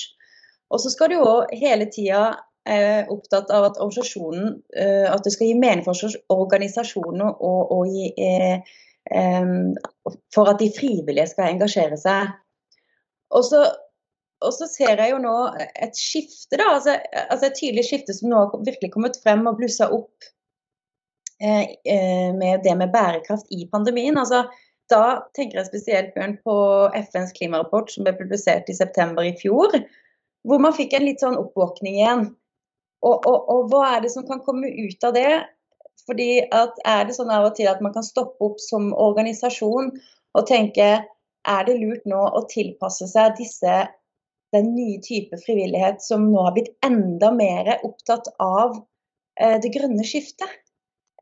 Og 0.71 0.81
så 0.81 0.93
skal 0.93 1.11
du 1.11 1.19
jo 1.19 1.35
hele 1.61 1.91
tida 1.93 2.23
eh, 2.65 3.03
opptatt 3.13 3.51
av 3.53 3.67
at 3.73 3.81
organisasjonen 3.83 4.55
eh, 4.79 5.09
At 5.11 5.27
det 5.27 5.35
skal 5.35 5.51
gi 5.51 5.59
mening 5.59 5.83
for 5.85 5.99
organisasjonen 6.33 7.27
å, 7.27 7.53
og 7.77 7.91
gi, 7.91 8.13
eh, 8.15 8.79
for 9.11 10.51
at 10.51 10.61
de 10.61 10.71
frivillige 10.77 11.31
skal 11.33 11.55
engasjere 11.55 11.99
seg. 11.99 12.31
Og 13.35 13.45
så, 13.47 13.63
og 14.43 14.55
så 14.57 14.69
ser 14.71 15.03
jeg 15.03 15.13
jo 15.13 15.21
nå 15.23 15.37
et 15.59 15.99
skifte, 15.99 16.59
da, 16.59 16.73
altså, 16.77 16.97
altså 17.27 17.49
et 17.49 17.59
tydelig 17.59 17.87
skifte 17.89 18.17
som 18.17 18.31
nå 18.31 18.41
har 18.43 18.67
virkelig 18.67 18.93
kommet 18.95 19.19
frem 19.23 19.47
og 19.51 19.59
blussa 19.61 19.91
opp 19.95 20.31
eh, 21.43 21.77
eh, 21.85 22.31
med 22.37 22.65
det 22.67 22.75
med 22.79 22.93
bærekraft 22.95 23.51
i 23.55 23.67
pandemien. 23.73 24.19
Altså, 24.19 24.45
da 24.91 25.05
tenker 25.37 25.61
jeg 25.61 25.71
spesielt 25.71 26.15
Bjørn, 26.17 26.37
på 26.43 26.57
FNs 26.99 27.35
klimarapport 27.37 27.93
som 27.93 28.07
ble 28.07 28.17
publisert 28.19 28.71
i 28.71 28.77
september 28.77 29.27
i 29.27 29.37
fjor. 29.39 29.77
Hvor 30.49 30.63
man 30.63 30.75
fikk 30.75 30.97
en 30.97 31.07
litt 31.07 31.23
sånn 31.23 31.39
oppvåkning 31.39 32.01
igjen. 32.01 32.29
Og, 33.07 33.25
og, 33.29 33.37
og, 33.49 33.69
hva 33.71 33.95
er 33.95 34.05
det 34.05 34.11
som 34.13 34.27
kan 34.29 34.43
komme 34.45 34.69
ut 34.69 35.07
av 35.07 35.15
det? 35.17 35.31
Fordi 36.09 36.31
Er 36.51 37.07
det 37.07 37.17
sånn 37.17 37.33
av 37.33 37.51
og 37.51 37.57
til 37.59 37.69
at 37.71 37.81
man 37.85 37.95
kan 37.95 38.07
stoppe 38.07 38.45
opp 38.45 38.61
som 38.63 38.93
organisasjon 38.97 39.93
og 40.39 40.47
tenke 40.49 40.91
er 41.49 41.65
det 41.67 41.79
lurt 41.81 42.07
nå 42.09 42.21
å 42.21 42.45
tilpasse 42.51 43.09
seg 43.11 43.37
disse, 43.39 43.77
den 44.55 44.73
nye 44.75 44.99
type 45.03 45.39
frivillighet 45.45 46.03
som 46.03 46.27
nå 46.31 46.43
har 46.45 46.57
blitt 46.57 46.73
enda 46.85 47.31
mer 47.33 47.71
opptatt 47.87 48.29
av 48.43 48.81
eh, 49.41 49.57
det 49.63 49.73
grønne 49.75 50.05
skiftet? 50.07 50.51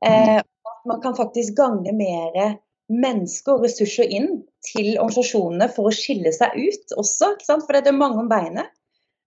Eh, 0.04 0.38
at 0.40 0.88
man 0.88 1.02
kan 1.04 1.16
faktisk 1.18 1.56
gange 1.58 1.92
mer 1.92 2.58
mennesker 2.88 3.58
og 3.58 3.66
ressurser 3.66 4.08
inn 4.08 4.42
til 4.64 4.94
organisasjonene 4.96 5.68
for 5.74 5.90
å 5.90 5.94
skille 5.94 6.32
seg 6.34 6.56
ut 6.56 6.94
også. 6.96 7.34
For 7.44 7.76
det 7.76 7.90
er 7.90 7.96
mange 7.96 8.22
om 8.22 8.30
beinet. 8.30 8.72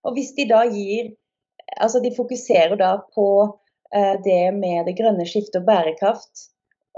Og 0.05 0.17
hvis 0.17 0.35
de 0.37 0.49
da 0.49 0.65
gir 0.69 1.15
Altså 1.79 2.01
de 2.03 2.09
fokuserer 2.11 2.75
da 2.75 2.97
på 3.15 3.25
det 3.91 4.53
med 4.55 4.85
det 4.87 4.93
grønne 4.95 5.25
skiftet 5.27 5.57
og 5.59 5.65
bærekraft 5.67 6.45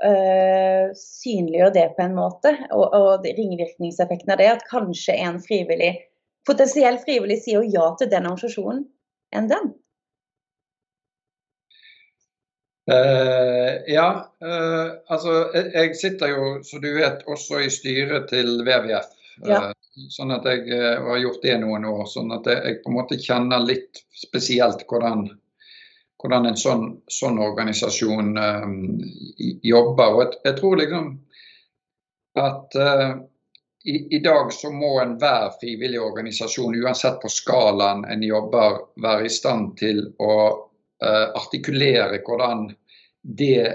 uh, 0.02 0.90
synliggjør 0.98 1.74
det 1.76 1.86
på 1.98 2.06
en 2.06 2.18
måte, 2.18 2.56
og, 2.72 2.96
og 2.98 3.28
ringvirkningseffekten 3.28 4.34
av 4.34 4.42
det, 4.42 4.50
at 4.56 4.68
kanskje 4.70 5.16
en 5.26 5.40
frivillig, 5.44 5.94
potensiell 6.48 7.00
frivillig 7.04 7.40
sier 7.44 7.66
ja 7.70 7.94
til 8.00 8.12
den 8.12 8.28
organisasjonen 8.30 8.84
enn 9.34 9.50
den. 9.52 9.72
Uh, 12.92 13.80
ja, 13.88 14.08
uh, 14.44 14.90
altså 15.08 15.38
jeg, 15.54 15.70
jeg, 15.72 15.94
sitter 16.02 16.34
jo, 16.34 16.48
som 16.68 16.82
du 16.84 16.90
vet, 16.98 17.24
også 17.32 17.62
i 17.64 17.70
styret 17.72 18.28
til 18.34 18.58
WWF. 18.60 19.08
Ja. 19.48 19.70
Uh, 19.70 20.10
sånn 20.12 20.34
at 20.36 20.44
jeg 20.50 20.68
har 20.74 21.22
gjort 21.22 21.46
det 21.46 21.56
noen 21.62 21.86
år. 21.88 22.04
Sånn 22.12 22.34
at 22.36 22.50
jeg, 22.50 22.60
jeg, 22.66 22.82
på 22.84 22.92
en 22.92 22.98
måte 22.98 23.20
kjenner 23.22 23.64
litt 23.64 24.04
spesielt 24.18 24.84
hvordan 24.90 25.30
hvordan 26.24 26.48
en 26.48 26.58
sånn, 26.58 26.86
sånn 27.12 27.38
organisasjon 27.44 28.38
um, 28.40 28.76
jobber. 29.68 30.16
Og 30.16 30.22
jeg, 30.24 30.38
jeg, 30.48 30.56
tror 30.62 30.80
liksom 30.80 31.10
at 32.40 32.78
uh, 32.80 33.10
i, 33.84 33.98
i, 34.16 34.20
dag 34.24 34.54
så 34.56 34.72
må 34.72 34.94
enhver 35.02 35.52
frivillig 35.60 36.00
organisasjon, 36.00 36.78
uansett 36.80 37.20
på 37.20 37.32
skalaen 37.32 38.06
en 38.08 38.24
jobber, 38.24 38.80
være 39.04 39.28
i 39.28 39.34
stand 39.34 39.76
til 39.82 40.06
å 40.24 40.38
uh, 40.48 41.28
artikulere 41.36 42.22
hvordan 42.24 42.70
det 43.24 43.68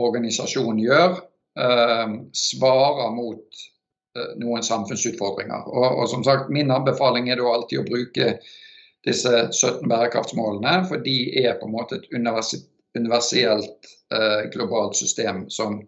organisasjonen 0.00 0.80
gjør, 0.80 1.20
uh, 1.60 2.16
svarer 2.32 3.12
mot 3.12 3.66
noen 4.40 4.64
samfunnsutfordringer. 4.66 5.68
Og, 5.70 5.84
og, 6.00 6.08
som 6.10 6.24
sagt, 6.26 6.48
Min 6.50 6.72
anbefaling 6.74 7.28
er 7.30 7.38
da 7.38 7.52
alltid 7.52 7.78
å 7.78 7.86
bruke 7.86 8.32
disse 9.06 9.48
17 9.52 9.88
bærekraftsmålene, 9.88 10.84
for 10.88 11.00
de 11.04 11.16
er 11.42 11.56
på 11.60 11.68
en 11.68 11.76
måte 11.76 12.00
et 12.00 12.10
universelt 12.96 13.88
eh, 14.14 14.50
globalt 14.52 14.96
system 14.96 15.46
som, 15.50 15.80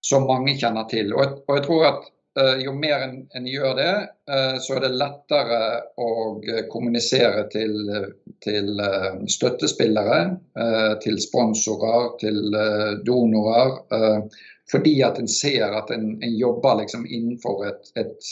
som, 0.00 0.26
mange 0.28 0.56
kjenner 0.58 0.88
til. 0.90 1.12
Og, 1.14 1.42
og 1.46 1.58
jeg 1.58 1.66
tror 1.66 1.86
at 1.90 2.08
eh, 2.40 2.62
jo 2.64 2.72
mer 2.76 3.04
en, 3.04 3.16
en 3.36 3.50
gjør 3.50 3.76
det, 3.76 3.92
eh, 4.32 4.56
så 4.64 4.78
er 4.78 4.86
det 4.86 4.92
lettere 4.96 5.60
å 6.00 6.10
kommunisere 6.72 7.44
til, 7.52 7.76
til 8.44 8.80
eh, 8.80 9.20
støttespillere, 9.36 10.20
eh, 10.64 10.92
til 11.04 11.20
sponsorer, 11.20 12.14
til 12.22 12.54
eh, 12.54 12.92
donorer. 13.04 13.76
fordi 14.70 15.00
at 15.02 15.18
en 15.18 15.28
ser 15.28 15.72
at 15.74 15.90
en, 15.90 16.12
en 16.22 16.34
jobber 16.38 16.76
liksom 16.78 17.02
innenfor 17.06 17.64
et, 17.66 17.88
et, 17.98 18.28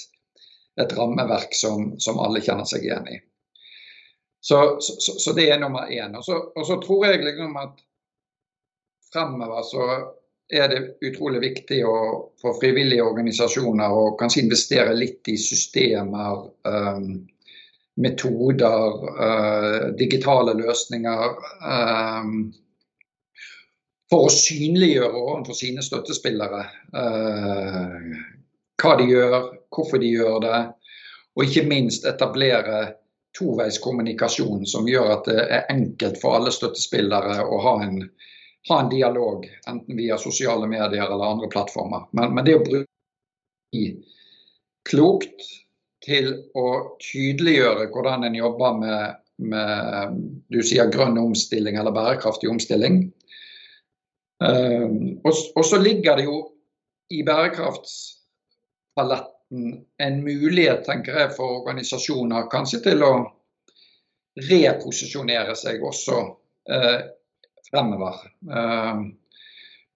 et 0.80 0.92
rammeverk 0.94 1.50
som, 1.50 1.96
som 1.98 2.20
alle 2.22 2.40
kjenner 2.40 2.68
seg 2.70 2.86
igjen 2.86 3.08
i. 3.10 3.18
Så, 4.48 4.76
så, 4.80 5.12
så, 5.12 5.32
det 5.36 5.50
er 5.50 5.58
nummer 5.60 5.90
én. 5.92 6.14
Og 6.16 6.24
så, 6.24 6.38
og 6.56 6.66
så 6.66 6.78
tror 6.80 7.02
jeg 7.04 7.20
liksom 7.20 7.56
at 7.60 7.82
fremover 9.12 9.64
så 9.68 9.88
er 10.48 10.70
det 10.72 10.78
utrolig 11.04 11.42
viktig 11.42 11.82
å, 11.84 11.96
for 12.40 12.56
frivillige 12.56 13.04
organisasjoner 13.04 13.92
å 13.92 14.14
kanskje 14.16 14.46
investere 14.46 14.94
litt 14.96 15.28
i 15.28 15.34
systemer, 15.36 16.46
um, 16.64 17.10
metoder, 18.00 18.96
uh, 19.18 19.84
digitale 20.00 20.54
løsninger. 20.56 21.36
Um, 21.60 22.32
for 24.08 24.30
å 24.30 24.32
synliggjøre 24.32 25.12
overfor 25.12 25.58
sine 25.58 25.84
støttespillere 25.84 26.62
uh, 26.96 28.08
hva 28.80 28.96
de 28.96 29.10
gjør, 29.12 29.36
hvorfor 29.76 30.00
de 30.00 30.14
gjør 30.14 30.40
det, 30.46 30.62
og 31.36 31.44
ikke 31.44 31.68
minst 31.68 32.08
etablere 32.08 32.80
toveiskommunikasjon 33.38 34.66
som 34.66 34.88
gjør 34.88 35.14
at 35.14 35.30
det 35.30 35.44
er 35.44 35.70
enkelt 35.72 36.20
for 36.22 36.38
alle 36.38 36.52
støttespillere 36.54 37.40
å 37.44 37.60
ha 37.64 37.74
en, 37.84 38.02
ha 38.70 38.80
en 38.82 38.92
dialog, 38.92 39.46
enten 39.70 39.98
via 39.98 40.18
sosiale 40.20 40.68
medier 40.70 41.06
eller 41.06 41.32
andre 41.32 41.50
plattformer. 41.52 42.08
Men, 42.12 42.34
men 42.34 42.46
det 42.46 42.58
å 42.58 42.66
bruke 42.66 43.86
klokt 44.88 45.48
til 46.04 46.26
å 46.56 46.96
tydeliggjøre 47.02 47.88
hvordan 47.92 48.24
en 48.28 48.36
jobber 48.38 48.78
med, 48.80 49.16
med 49.52 50.20
du 50.52 50.60
sier 50.64 50.92
grønn 50.92 51.18
omstilling 51.20 51.76
eller 51.78 51.94
bærekraftig 51.94 52.48
omstilling. 52.50 52.94
Um, 54.38 55.18
og, 55.26 55.32
og, 55.56 55.64
så 55.66 55.76
ligger 55.82 56.16
det 56.18 56.24
jo 56.28 56.36
i 57.10 57.24
bærekraftspaletten 57.26 59.37
en 59.98 60.24
mulighet 60.24 60.84
tenker 60.84 61.16
jeg, 61.16 61.32
for 61.36 61.62
organisasjoner 61.62 62.48
kanskje 62.52 62.82
til 62.84 63.04
å 63.04 63.12
reposisjonere 64.48 65.54
seg 65.58 65.82
også 65.84 66.18
eh, 66.70 67.00
fremover. 67.70 68.20
Eh, 68.52 69.00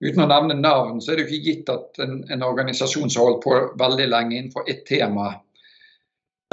uten 0.03 0.25
å 0.25 0.29
nevne 0.31 0.59
navn, 0.59 1.01
så 1.01 1.13
er 1.13 1.21
det 1.21 1.27
jo 1.27 1.37
ikke 1.37 1.51
gitt 1.51 1.73
at 1.73 2.01
en, 2.03 2.23
en 2.33 2.47
organisasjon 2.47 3.11
som 3.13 3.23
har 3.23 3.33
holdt 3.33 3.45
på 3.45 3.59
veldig 3.83 4.09
lenge 4.09 4.39
innenfor 4.39 4.71
ett 4.73 4.87
tema, 4.89 5.35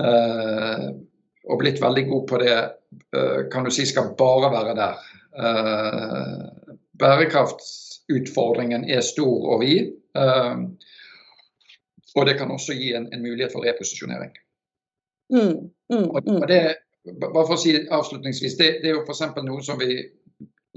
eh, 0.04 0.90
og 1.50 1.64
blitt 1.64 1.82
veldig 1.82 2.06
god 2.12 2.26
på 2.30 2.38
det, 2.44 2.58
uh, 3.16 3.40
kan 3.50 3.66
du 3.66 3.72
si 3.74 3.88
skal 3.90 4.12
bare 4.20 4.52
være 4.54 4.74
der. 4.78 5.00
bærekraftsutfordringen 7.00 8.84
er 8.86 9.02
stor 9.02 9.48
og 9.56 9.64
vid. 9.64 9.96
Og 12.18 12.26
det 12.26 12.38
kan 12.40 12.52
også 12.52 12.74
gi 12.78 12.94
en, 12.98 13.08
en 13.14 13.22
mulighet 13.22 13.54
for 13.54 13.66
reposisjonering. 13.66 14.32
Mm, 15.30 15.70
mm, 15.94 16.08
og, 16.10 16.24
og 16.26 16.48
det, 16.50 16.62
bare 17.20 17.46
for 17.46 17.56
å 17.56 17.62
si 17.62 17.76
avslutningsvis, 17.78 18.58
det, 18.58 18.70
det 18.82 18.92
er 18.92 18.98
jo 18.98 19.04
f.eks. 19.06 19.22
noe 19.46 19.62
som 19.66 19.78
vi 19.82 20.00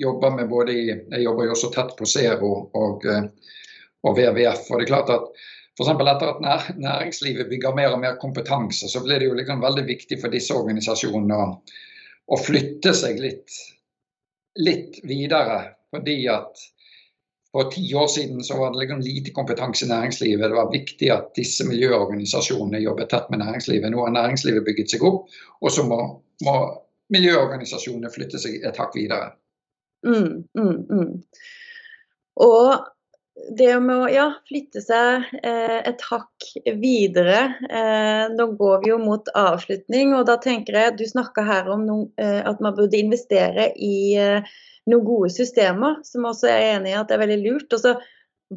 jobber 0.01 0.35
med 0.37 0.49
både 0.49 0.75
i 0.75 0.85
Jeg 0.91 1.25
jobber 1.25 1.49
jo 1.49 1.57
også 1.57 1.71
tett 1.73 1.97
på 1.97 2.09
Zero 2.09 2.53
og, 2.79 3.05
eh, 3.09 3.27
og 4.03 4.17
WWF. 4.17 4.71
og 4.71 4.81
det 4.81 4.87
er 4.87 4.93
klart 4.93 5.13
at 5.15 5.29
for 5.79 5.89
Etter 5.89 6.29
at 6.29 6.41
nær, 6.45 6.67
næringslivet 6.77 7.49
bygger 7.49 7.75
mer 7.75 7.95
og 7.95 8.01
mer 8.01 8.19
kompetanse, 8.21 8.91
så 8.93 9.01
blir 9.05 9.23
det 9.23 9.31
jo 9.31 9.37
liksom 9.39 9.63
veldig 9.63 9.87
viktig 9.89 10.19
for 10.21 10.33
disse 10.33 10.55
organisasjonene 10.55 11.39
å, 11.39 11.47
å 12.29 12.37
flytte 12.37 12.93
seg 12.97 13.23
litt, 13.25 13.57
litt 14.61 15.01
videre. 15.09 15.79
Fordi 15.93 16.19
at 16.29 16.61
for 17.53 17.69
ti 17.73 17.95
år 17.95 18.07
siden 18.07 18.45
så 18.45 18.57
var 18.57 18.73
det 18.73 18.79
liksom 18.79 19.01
lite 19.01 19.31
kompetanse 19.31 19.85
i 19.85 19.89
næringslivet. 19.89 20.51
Det 20.51 20.57
var 20.57 20.73
viktig 20.73 21.11
at 21.13 21.35
disse 21.37 21.67
miljøorganisasjonene 21.69 22.81
jobbet 22.81 23.11
tett 23.13 23.29
med 23.31 23.43
næringslivet. 23.45 23.93
Nå 23.93 24.07
har 24.07 24.15
næringslivet 24.15 24.65
bygget 24.65 24.95
seg 24.95 25.05
opp, 25.05 25.29
og 25.61 25.73
så 25.73 25.85
må, 25.85 25.99
må 26.47 26.57
miljøorganisasjonene 27.13 28.13
flytte 28.15 28.41
seg 28.41 28.65
et 28.65 28.81
hakk 28.81 28.97
videre. 28.97 29.35
Mm, 30.07 30.49
mm, 30.57 30.79
mm. 30.89 31.13
Og 32.41 32.73
det 33.57 33.73
med 33.81 33.97
å 33.97 34.09
ja, 34.13 34.27
flytte 34.49 34.83
seg 34.85 35.29
eh, 35.41 35.79
et 35.89 36.03
hakk 36.11 36.49
videre. 36.81 37.39
Eh, 37.69 38.25
nå 38.33 38.49
går 38.59 38.83
vi 38.83 38.93
jo 38.93 38.99
mot 39.01 39.31
avslutning, 39.39 40.13
og 40.19 40.27
da 40.29 40.37
tenker 40.43 40.79
jeg 40.79 40.99
du 40.99 41.07
snakka 41.09 41.45
her 41.47 41.71
om 41.73 41.87
no, 41.89 41.97
eh, 42.21 42.41
at 42.45 42.61
man 42.65 42.77
burde 42.77 43.01
investere 43.01 43.71
i 43.77 44.15
eh, 44.21 44.53
noen 44.91 45.07
gode 45.07 45.33
systemer, 45.33 46.03
som 46.07 46.29
også 46.29 46.51
er 46.53 46.67
enig 46.75 46.93
i 46.93 46.99
at 46.99 47.09
det 47.09 47.17
er 47.17 47.25
veldig 47.25 47.41
lurt. 47.47 47.73
Og 47.73 47.83
så 47.83 47.97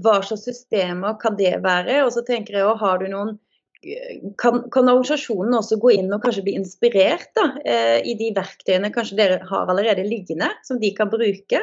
hva 0.04 0.20
slags 0.26 0.44
systemer 0.50 1.16
kan 1.22 1.38
det 1.40 1.56
være? 1.64 2.02
Og 2.04 2.12
så 2.12 2.26
tenker 2.28 2.60
jeg 2.60 2.78
har 2.82 3.00
du 3.00 3.08
noen 3.12 3.38
kan, 4.42 4.64
kan, 4.74 4.88
organisasjonen 4.90 5.60
også 5.60 5.78
gå 5.78 5.92
inn 5.94 6.14
og 6.16 6.24
kanskje 6.24 6.42
bli 6.48 6.56
inspirert 6.58 7.30
da, 7.38 7.52
eh, 7.70 8.00
i 8.02 8.16
de 8.18 8.32
verktøyene 8.34 8.90
kanskje 8.94 9.20
dere 9.20 9.40
har 9.46 9.70
allerede 9.70 10.08
liggende, 10.08 10.50
som 10.66 10.80
de 10.82 10.90
kan 10.98 11.12
bruke? 11.12 11.62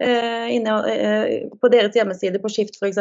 Eh, 0.00 0.54
inne, 0.54 0.92
eh, 0.92 1.48
på 1.60 1.68
deres 1.72 1.96
hjemmeside 1.96 2.40
på 2.42 2.50
Skift 2.52 2.76
f.eks.? 2.76 2.98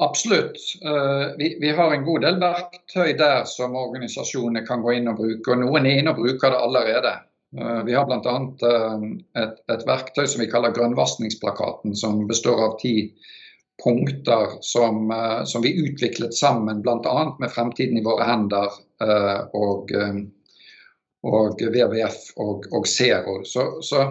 Absolutt. 0.00 0.60
Eh, 0.84 1.26
vi, 1.38 1.56
vi, 1.60 1.72
har 1.76 1.94
en 1.94 2.04
god 2.04 2.26
del 2.26 2.40
verktøy 2.40 3.14
der 3.16 3.44
som 3.48 3.76
organisasjonene 3.80 4.64
kan 4.68 4.84
gå 4.84 4.98
inn 4.98 5.08
og 5.08 5.20
bruke. 5.22 5.54
og 5.54 5.62
Noen 5.62 5.88
er 5.88 6.00
inne 6.00 6.12
og 6.12 6.20
bruker 6.20 6.52
det 6.52 6.62
allerede. 6.66 7.16
Vi 7.50 7.94
har 7.96 8.04
bl.a. 8.06 8.32
Et, 9.42 9.56
et 9.74 9.80
verktøy 9.88 10.28
som 10.30 10.38
vi 10.38 10.46
kaller 10.52 10.70
grønnvaskingsplakaten, 10.70 11.96
som 11.98 12.20
består 12.28 12.60
av 12.68 12.76
ti 12.78 13.10
punkter 13.82 14.52
som, 14.62 15.10
som 15.50 15.64
vi 15.64 15.72
utviklet 15.82 16.36
sammen 16.36 16.78
bl.a. 16.84 17.16
med 17.40 17.50
Fremtiden 17.50 17.98
i 17.98 18.04
våre 18.06 18.28
hender 18.28 18.76
og, 19.58 19.90
og 21.26 21.64
WWF 21.64 22.20
og, 22.38 22.70
og 22.70 22.86
Zero. 22.86 23.40
Så, 23.42 23.66
så 23.82 24.04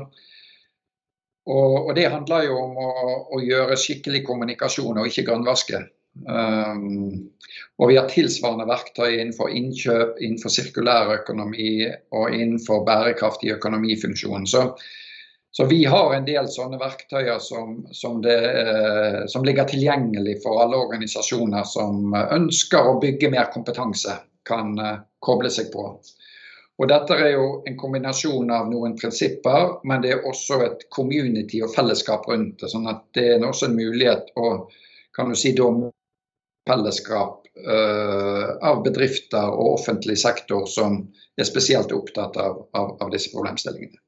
og, 1.50 1.88
og, 1.88 1.96
det 1.98 2.10
handler 2.14 2.46
jo 2.46 2.60
om 2.62 2.78
å, 2.78 2.92
å, 3.34 3.42
gjøre 3.42 3.78
skikkelig 3.80 4.22
kommunikasjon 4.28 5.02
og 5.02 5.10
ikke 5.10 5.26
grønnvaske. 5.32 5.82
Um, 6.28 7.32
og 7.80 7.92
vi 7.92 7.98
har 7.98 8.10
tilsvarende 8.12 8.68
verktøy 8.70 9.16
innenfor 9.16 9.52
innkjøp, 9.56 10.18
innenfor 10.20 10.54
sirkulærøkonomi 10.54 11.72
og 12.18 12.36
innenfor 12.36 12.84
bærekraftig 12.88 13.54
økonomifunksjon. 13.56 14.46
Så, 14.50 14.66
så, 15.52 15.66
vi 15.70 15.84
har 15.90 16.14
en 16.14 16.28
del 16.28 16.50
sånne 16.52 16.80
verktøyer 16.82 17.40
som, 17.44 17.80
som, 17.96 18.20
det, 18.26 18.38
eh, 18.62 19.20
som 19.32 19.48
ligger 19.48 19.70
tilgjengelig 19.70 20.40
for 20.44 20.62
alle 20.62 20.82
organisasjoner 20.82 21.66
som 21.66 22.14
ønsker 22.20 22.92
å 22.92 23.00
bygge 23.02 23.32
mer 23.34 23.50
kompetanse, 23.54 24.20
kan 24.50 24.76
eh, 24.78 25.00
koble 25.24 25.54
seg 25.54 25.72
på. 25.74 25.88
Og 26.80 26.88
Dette 26.88 27.16
er 27.20 27.34
jo 27.34 27.48
en 27.68 27.76
kombinasjon 27.80 28.52
av 28.56 28.70
noen 28.72 28.94
prinsipper, 29.00 29.82
men 29.84 30.04
det 30.04 30.14
er 30.16 30.28
også 30.28 30.62
et 30.64 30.86
community 30.96 31.60
og 31.66 31.74
fellesskap 31.74 32.28
rundt 32.32 32.62
det. 32.62 32.72
sånn 32.72 32.88
at 32.88 33.04
det 33.18 33.26
er 33.36 33.44
også 33.44 33.68
en 33.68 33.76
mulighet 33.76 34.32
å 34.40 34.70
kan 35.16 35.30
du 35.30 35.36
si, 35.36 35.52
fellesskap 36.70 37.48
uh, 37.68 38.52
av 38.70 38.84
bedrifter 38.86 39.50
og 39.52 39.74
offentlig 39.80 40.16
sektor 40.22 40.68
som 40.70 41.02
er 41.40 41.48
spesielt 41.48 41.92
opptatt 41.92 42.38
av, 42.38 42.62
av, 42.78 42.94
av, 43.02 43.10
disse 43.12 43.34
problemstillingene. 43.34 44.00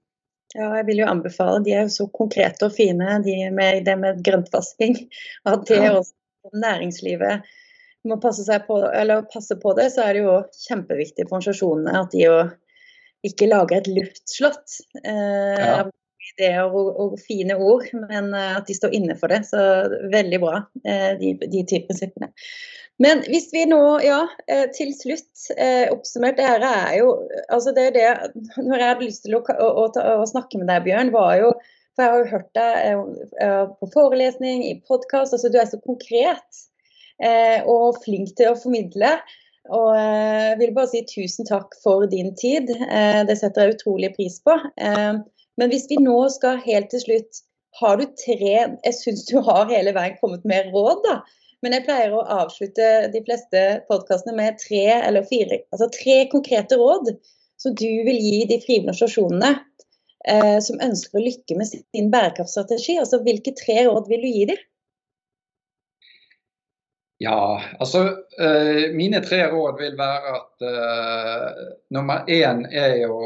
Ja, 0.54 0.70
jeg 0.78 0.88
vil 0.88 1.02
jo 1.02 1.08
anbefale. 1.08 1.64
De 1.66 1.74
er 1.74 1.88
jo 1.88 1.96
så 1.96 2.08
konkrete 2.16 2.68
og 2.68 2.76
fine, 2.76 3.18
de 3.26 3.36
med 3.56 3.86
det 3.88 3.98
med 4.00 4.24
grøntvasking. 4.24 4.98
At 5.48 5.66
det 5.68 5.80
ja. 5.80 5.94
også 6.00 6.56
næringslivet 6.60 7.48
må 8.08 8.18
passe, 8.22 8.60
på, 8.68 8.80
passe, 9.34 9.56
på, 9.62 9.74
det, 9.78 9.92
så 9.94 10.06
er 10.08 10.18
det 10.18 10.24
jo 10.26 10.38
kjempeviktig 10.68 11.28
for 11.28 11.38
organisasjonene 11.38 12.00
at 12.02 12.16
de 12.16 12.24
jo 12.26 12.38
ikke 13.28 13.50
lage 13.50 13.78
et 13.78 13.90
luftslott. 13.92 14.80
Eh, 15.04 15.58
ja. 15.62 15.82
Ideer 16.32 16.70
og, 16.70 16.92
og, 17.02 17.16
fine 17.20 17.56
ord, 17.58 17.88
men 17.98 18.30
eh, 18.38 18.54
at 18.60 18.70
de 18.70 18.76
står 18.78 18.94
inne 18.98 19.18
for 19.18 19.34
det. 19.34 19.44
Så 19.50 19.62
veldig 20.14 20.40
bra, 20.44 20.62
eh, 20.86 21.12
de, 21.22 21.34
de 21.42 21.66
type 21.70 21.90
prinsippene. 21.90 22.32
Men 23.02 23.24
hvis 23.26 23.50
vi 23.54 23.66
nå, 23.70 23.82
ja, 24.06 24.22
eh, 24.52 24.68
til 24.76 24.92
slutt 24.94 25.48
eh, 25.56 25.90
oppsummert, 25.90 26.38
det 26.38 26.46
her 26.46 26.66
er 26.68 26.98
jo 27.00 27.14
altså 27.50 27.74
det 27.74 27.88
er 27.90 27.96
det, 27.96 28.34
Når 28.60 28.76
jeg 28.76 28.90
hadde 28.92 29.08
lyst 29.08 29.24
til 29.26 29.38
å, 29.40 29.42
å, 29.42 29.70
å, 29.88 30.04
å 30.22 30.28
snakke 30.30 30.60
med 30.62 30.70
deg, 30.70 30.84
Bjørn, 30.86 31.14
var 31.16 31.38
jo 31.40 31.54
For 31.96 32.04
jeg 32.04 32.12
har 32.12 32.20
jo 32.20 32.32
hørt 32.36 32.52
deg 32.58 32.92
eh, 33.42 33.64
på 33.80 33.90
forelesning, 33.96 34.68
i 34.70 34.76
podkast. 34.86 35.34
Altså, 35.34 35.50
du 35.50 35.58
er 35.62 35.70
så 35.70 35.82
konkret 35.86 36.68
og 37.70 38.00
flink 38.02 38.32
til 38.34 38.50
å 38.50 38.58
formidle. 38.58 39.12
Og 39.70 39.92
jeg 39.94 40.58
vil 40.58 40.74
bare 40.74 40.90
si 40.90 41.04
tusen 41.06 41.46
takk 41.46 41.76
for 41.84 42.08
din 42.10 42.34
tid. 42.40 42.72
Eh, 42.72 43.22
det 43.28 43.38
setter 43.38 43.68
jeg 43.68 43.78
utrolig 43.78 44.10
pris 44.16 44.40
på. 44.46 44.56
Eh, 44.82 45.22
men 45.60 45.72
hvis 45.72 45.86
vi 45.92 46.00
nå 46.02 46.18
skal 46.34 46.62
helt 46.66 46.90
til 46.94 47.04
slutt 47.06 47.46
Har 47.80 48.00
du 48.00 48.04
tre 48.20 48.56
Jeg 48.84 48.96
syns 48.98 49.22
du 49.30 49.38
har 49.46 49.70
hele 49.70 49.94
veien 49.96 50.18
kommet 50.20 50.44
med 50.48 50.72
råd, 50.74 51.06
da. 51.06 51.22
Men 51.64 51.76
jeg 51.76 51.86
pleier 51.86 52.16
å 52.16 52.26
avslutte 52.42 52.88
de 53.14 53.22
fleste 53.24 53.62
podkastene 53.88 54.34
med 54.36 54.58
tre 54.60 54.86
eller 54.98 55.28
fire 55.30 55.62
altså 55.70 55.88
tre 55.94 56.24
konkrete 56.32 56.80
råd 56.80 57.14
som 57.62 57.76
du 57.78 57.86
vil 58.08 58.18
gi 58.18 58.40
de 58.50 58.58
frivillige 58.64 58.90
organisasjonene 58.90 59.52
eh, 60.26 60.58
som 60.66 60.82
ønsker 60.82 61.20
å 61.20 61.26
lykke 61.28 61.58
med 61.60 61.70
sin 61.70 62.10
bærekraftstrategi. 62.14 62.98
Altså, 62.98 63.22
hvilke 63.26 63.54
tre 63.58 63.86
råd 63.86 64.10
vil 64.10 64.26
du 64.26 64.32
gi 64.32 64.48
dem? 64.50 64.64
Ja, 67.22 67.62
altså 67.80 68.00
uh, 68.42 68.86
Mine 68.98 69.20
tre 69.22 69.44
råd 69.52 69.78
vil 69.78 69.98
være 70.00 70.32
at 70.38 70.64
uh, 70.66 71.66
nummer 71.94 72.24
én 72.26 72.64
er 72.66 72.96
jo 73.04 73.18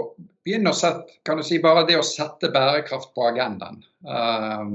begynne 0.46 0.74
å 0.74 0.78
sette 0.78 1.22
kan 1.26 1.40
du 1.40 1.46
si, 1.48 1.62
bare 1.64 1.86
det 1.88 1.96
å 1.98 2.06
sette 2.06 2.52
bærekraft 2.52 3.14
på 3.16 3.24
agendaen. 3.30 3.80
Um, 4.04 4.74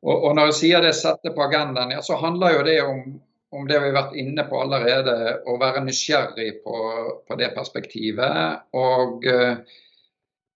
og, 0.00 0.14
og, 0.14 0.30
når 0.38 0.48
jeg 0.48 0.56
sier 0.62 0.86
det 0.86 0.94
sette 0.96 1.34
på 1.36 1.44
agendaen, 1.44 1.92
ja, 1.92 2.00
så 2.02 2.16
handler 2.22 2.56
jo 2.56 2.64
det 2.66 2.78
om, 2.86 3.04
om 3.52 3.68
det 3.68 3.82
vi 3.82 3.90
har 3.90 3.98
vært 3.98 4.16
inne 4.22 4.46
på 4.48 4.62
allerede, 4.64 5.16
å 5.44 5.58
være 5.60 5.84
nysgjerrig 5.84 6.50
på, 6.64 6.80
på 7.28 7.38
det 7.38 7.52
perspektivet. 7.58 8.64
Og 8.80 9.28
uh, 9.28 9.60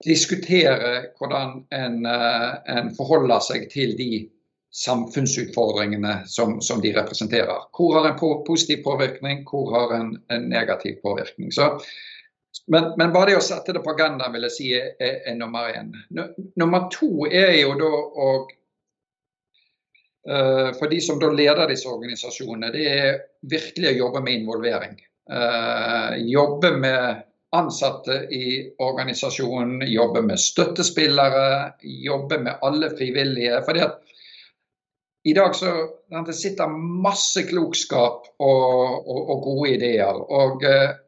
diskutere 0.04 1.10
hvordan 1.20 1.60
en, 1.76 2.00
en 2.08 2.90
forholder 2.96 3.44
seg 3.44 3.68
til 3.72 3.94
de 4.00 4.24
samfunnsutfordringene 4.74 6.22
som, 6.26 6.60
som, 6.60 6.80
de 6.80 6.90
representerer. 6.96 7.68
Hvor 7.76 7.94
har 7.94 8.08
en 8.08 8.44
positiv 8.46 8.82
påvirkning, 8.82 9.44
hvor 9.50 9.70
har 9.70 9.94
en, 9.94 10.22
en 10.34 10.48
negativ 10.50 10.96
påvirkning. 11.02 11.52
Så, 11.52 11.78
men, 12.66 12.84
men, 12.98 13.12
bare 13.14 13.30
det 13.30 13.36
å 13.38 13.44
sette 13.44 13.72
det 13.76 13.84
på 13.84 13.94
agendaen 13.94 14.34
vil 14.34 14.48
jeg 14.48 14.54
si 14.56 14.72
er, 14.74 14.90
er 14.98 15.36
nummer 15.38 15.70
én. 15.70 15.92
Nummer 16.58 16.88
to 16.90 17.28
er 17.30 17.54
jo 17.60 17.76
da 17.78 17.90
å 17.94 18.28
uh, 20.26 20.70
For 20.74 20.90
de 20.90 20.98
som 21.04 21.20
da 21.22 21.30
leder 21.30 21.70
disse 21.70 21.90
organisasjonene, 21.90 22.72
det 22.74 22.88
er 22.90 23.20
virkelig 23.46 23.92
å 23.92 24.00
jobbe 24.06 24.24
med 24.26 24.40
involvering. 24.40 24.98
Uh, 25.30 26.18
jobbe 26.18 26.72
med 26.82 27.22
ansatte 27.54 28.24
i 28.34 28.74
organisasjonen, 28.82 29.86
jobbe 29.86 30.24
med 30.26 30.42
støttespillere, 30.42 31.76
jobbe 32.08 32.40
med 32.42 32.58
alle 32.66 32.90
frivillige. 32.98 33.62
fordi 33.68 33.84
at 33.86 34.00
i 35.24 35.32
dag 35.32 35.54
så 35.56 35.70
det 36.26 36.34
sitter 36.36 36.68
masse 37.04 37.42
klokskap 37.48 38.26
og, 38.44 39.08
og, 39.08 39.20
og 39.32 39.40
gode 39.46 39.70
ideer. 39.78 40.18
Og, 40.20 40.64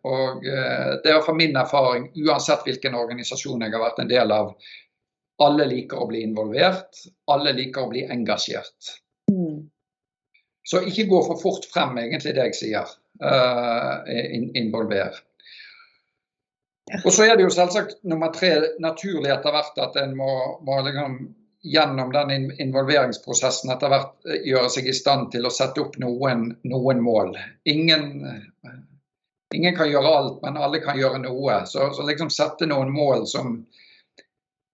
og, 0.08 0.46
eh, 0.48 0.92
det 1.04 1.12
er 1.12 1.20
fra 1.24 1.34
min 1.36 1.56
erfaring, 1.60 2.08
uansett 2.24 2.64
hvilken 2.64 2.96
organisasjon 2.96 3.66
jeg 3.66 3.74
har 3.74 3.84
vært 3.84 4.00
en 4.00 4.10
del 4.10 4.32
av, 4.32 4.54
alle 5.44 5.68
liker 5.68 6.00
å 6.00 6.08
bli 6.08 6.24
involvert. 6.24 7.02
Alle 7.28 7.52
liker 7.58 7.84
å 7.84 7.92
bli 7.92 8.06
engasjert. 8.08 8.94
Mm. 9.28 9.66
Så 10.66 10.80
ikke 10.88 11.10
gå 11.12 11.22
for 11.28 11.40
fort 11.40 11.68
frem, 11.70 11.98
egentlig, 12.00 12.32
det 12.38 12.48
jeg 12.48 12.60
sier. 12.62 12.96
Uh, 13.20 14.00
involver. 14.58 15.20
Og 17.02 17.12
så 17.12 17.26
er 17.26 17.36
det 17.36 17.46
jo 17.46 17.52
selvsagt 17.52 18.00
nummer 18.08 18.32
tre 18.34 18.52
naturlig 18.82 19.30
etter 19.34 19.54
hvert 19.54 19.78
at 19.82 19.96
en 20.02 20.12
må, 20.18 20.30
må 20.64 20.80
liksom 20.86 21.18
gjennom 21.74 22.12
den 22.12 22.32
involveringsprosessen 22.60 23.72
etter 23.74 23.92
hvert 23.92 24.28
eh, 24.28 24.42
gjøre 24.50 24.70
seg 24.72 24.90
i 24.90 24.96
stand 24.96 25.30
til 25.34 25.46
å 25.46 25.52
sette 25.54 25.82
opp 25.82 25.98
noen, 26.02 26.48
noen 26.68 27.02
mål. 27.04 27.34
Ingen, 27.68 28.06
ingen, 29.54 29.76
kan 29.76 29.90
gjøre 29.90 30.14
alt, 30.20 30.40
men 30.44 30.60
alle 30.60 30.82
kan 30.84 30.98
gjøre 31.00 31.22
noe. 31.24 31.60
Så, 31.70 31.90
så 31.96 32.06
liksom 32.06 32.32
sette 32.32 32.68
noen 32.70 32.92
mål 32.94 33.26
som, 33.30 33.56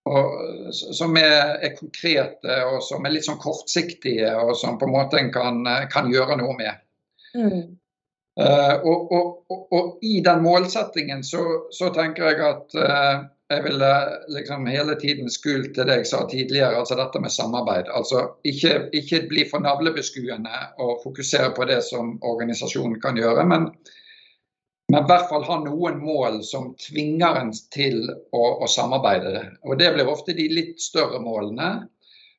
og, 0.08 0.72
som 0.72 1.16
er, 1.20 1.58
er, 1.58 1.76
konkrete 1.78 2.62
og 2.68 2.80
som 2.84 3.04
er 3.06 3.16
litt 3.16 3.28
sånn 3.28 3.40
kortsiktige, 3.42 4.34
og 4.42 4.56
som 4.58 4.80
på 4.80 4.88
en 4.88 4.96
måte 4.96 5.20
en 5.20 5.32
kan, 5.34 5.62
kan 5.92 6.10
gjøre 6.12 6.40
noe 6.42 6.58
med. 6.58 6.82
Mm. 7.36 7.62
Uh, 8.40 8.80
og, 8.88 9.10
og, 9.12 9.56
og, 9.76 9.88
i 10.08 10.22
den 10.24 10.40
målsettingen 10.40 11.20
så, 11.24 11.42
så 11.68 11.90
tenker 11.92 12.30
jeg 12.30 12.38
at 12.46 12.76
uh, 12.80 13.26
jeg 13.50 13.64
ville 13.64 13.88
liksom 14.32 14.66
hele 14.66 14.94
tiden 15.00 15.30
skult 15.30 15.74
til 15.76 15.88
det 15.88 15.98
jeg 16.00 16.08
sa 16.08 16.22
tidligere, 16.30 16.78
altså 16.78 16.96
dette 16.96 17.20
med 17.20 17.32
samarbeid. 17.34 17.90
Altså 17.92 18.22
ikke, 18.48 18.88
ikke 18.96 19.26
bli 19.28 19.44
for 19.50 19.64
navlebeskuende 19.64 20.62
og 20.80 21.02
fokusere 21.02 21.50
på 21.56 21.66
det 21.68 21.82
som 21.84 22.14
organisasjonen 22.22 23.00
kan 23.02 23.18
gjøre, 23.20 23.44
men, 23.48 23.68
men 24.88 25.00
i 25.02 25.10
hvert 25.10 25.28
fall 25.28 25.44
ha 25.48 25.58
noen 25.64 26.00
mål 26.00 26.40
som 26.48 26.72
tvinger 26.80 27.42
en 27.42 27.52
til 27.74 28.06
å, 28.08 28.42
å 28.64 28.70
samarbeide. 28.70 29.44
Og 29.68 29.76
Det 29.80 29.92
blir 29.96 30.08
ofte 30.08 30.36
de 30.38 30.48
litt 30.48 30.80
større 30.80 31.20
målene. 31.22 31.88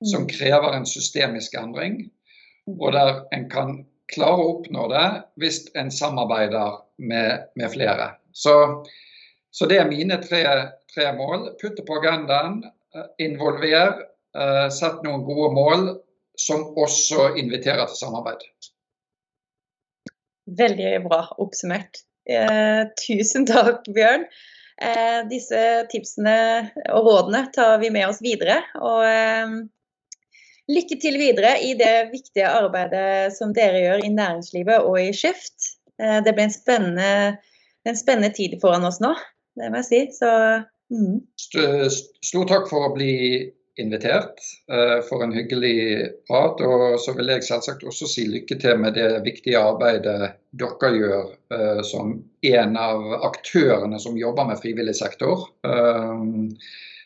som 0.03 0.25
krever 0.27 0.73
en 0.75 0.85
systemisk 0.85 1.53
endring, 1.55 2.09
og 2.67 2.91
der 2.91 3.21
en 3.31 3.45
kan 3.47 3.85
klare 4.11 4.41
å 4.41 4.49
oppnå 4.57 4.87
det 4.91 5.05
hvis 5.41 5.63
en 5.79 5.91
samarbeider 5.93 6.79
med, 6.97 7.49
med 7.55 7.71
flere. 7.71 8.13
Så, 8.33 8.55
så, 9.51 9.67
det 9.69 9.79
er 9.79 9.89
mine 9.89 10.19
tre, 10.23 10.43
tre 10.95 11.11
mål. 11.17 11.51
Putte 11.61 11.85
på 11.87 11.99
agendaen, 11.99 12.61
eh, 12.95 13.09
involver, 13.25 13.99
uh, 14.37 14.69
sett 14.73 15.03
noen 15.05 15.25
gode 15.27 15.51
mål 15.55 15.85
som 16.39 16.65
også 16.79 17.33
inviterer 17.37 17.85
til 17.89 17.99
samarbeid. 17.99 18.47
Veldig 20.57 20.95
bra 21.05 21.21
oppsummert. 21.41 22.03
Eh, 22.29 22.83
tusen 22.99 23.45
takk, 23.47 23.85
Bjørn. 23.93 24.25
Eh, 24.81 25.19
disse 25.29 25.59
tipsene 25.91 26.35
og 26.89 27.05
rådene 27.07 27.45
tar 27.53 27.77
vi 27.83 27.91
med 27.93 28.09
oss 28.09 28.21
videre. 28.23 28.59
Og 28.81 29.05
eh, 29.07 29.55
lykke 30.71 30.99
til 31.01 31.19
videre 31.21 31.55
i 31.63 31.73
det 31.79 32.09
viktige 32.13 32.49
arbeidet 32.49 33.33
som 33.37 33.53
dere 33.55 33.83
gjør 33.85 34.05
i 34.05 34.11
næringslivet 34.13 34.89
og 34.89 34.99
i 35.01 35.11
Skift. 35.15 35.75
Eh, 36.01 36.19
det 36.25 36.33
blir 36.33 36.47
en 36.49 36.55
spennende, 36.55 37.09
en 37.87 37.99
spennende, 37.99 38.33
tid 38.35 38.57
foran 38.61 38.87
oss 38.87 39.01
nå, 39.03 39.13
det 39.59 39.71
må 39.71 39.83
jeg 39.83 39.89
si. 39.89 40.01
Så, 40.19 40.31
mm. 40.93 41.19
Stor 42.23 42.47
takk 42.49 42.69
for 42.69 42.87
å 42.87 42.95
bli 42.95 43.13
invitert 43.75 44.37
uh, 44.71 45.01
for 45.07 45.23
en 45.23 45.33
hyggelig 45.33 46.09
prat. 46.27 46.61
Og 46.61 46.99
så 47.01 47.15
vil 47.17 47.31
jeg 47.33 47.45
selvsagt 47.47 47.85
også 47.87 48.09
si 48.09 48.27
lykke 48.29 48.57
til 48.61 48.79
med 48.81 48.97
det 48.97 49.09
viktige 49.25 49.61
arbeidet 49.61 50.33
dere 50.53 50.93
gjør 50.97 51.33
uh, 51.53 51.81
som 51.87 52.15
en 52.53 52.79
av 52.79 53.05
aktørene 53.31 53.99
som 54.01 54.19
jobber 54.19 54.49
med 54.51 54.61
frivillig 54.61 54.95
sektor. 54.99 55.47
Uh, 55.65 56.53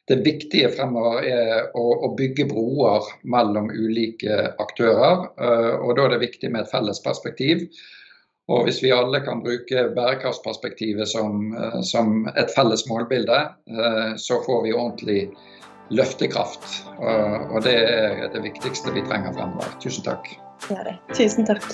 det 0.08 0.21
viktige 0.23 0.71
fremover 0.71 1.26
er 1.28 1.65
å, 1.76 2.13
bygge 2.15 2.45
broer 2.47 3.04
mellom 3.28 3.67
ulike 3.67 4.54
aktører. 4.63 5.26
og 5.84 5.89
Da 5.97 6.06
er 6.06 6.13
det 6.13 6.21
viktig 6.21 6.47
med 6.54 6.63
et 6.63 6.71
felles 6.71 7.02
perspektiv. 7.04 7.65
Og 8.47 8.63
Hvis 8.63 8.79
vi 8.79 8.93
alle 8.95 9.19
kan 9.25 9.41
bruke 9.43 9.81
bærekraftsperspektivet 9.95 11.10
som, 11.12 11.51
som 11.83 12.29
et 12.39 12.53
felles 12.55 12.86
målbilde, 12.88 13.39
så 14.23 14.39
får 14.45 14.63
vi 14.63 14.71
ordentlig 14.73 15.19
løftekraft. 15.91 16.63
Og 17.51 17.60
det 17.67 17.75
er 17.75 18.31
det 18.31 18.45
viktigste 18.47 18.95
vi 18.95 19.03
trenger 19.03 19.36
fremover. 19.36 19.75
Tusen 19.83 20.07
takk. 20.07 20.31
Er 20.71 20.83
det. 20.88 20.95
Tusen 21.12 21.47
takk. 21.47 21.67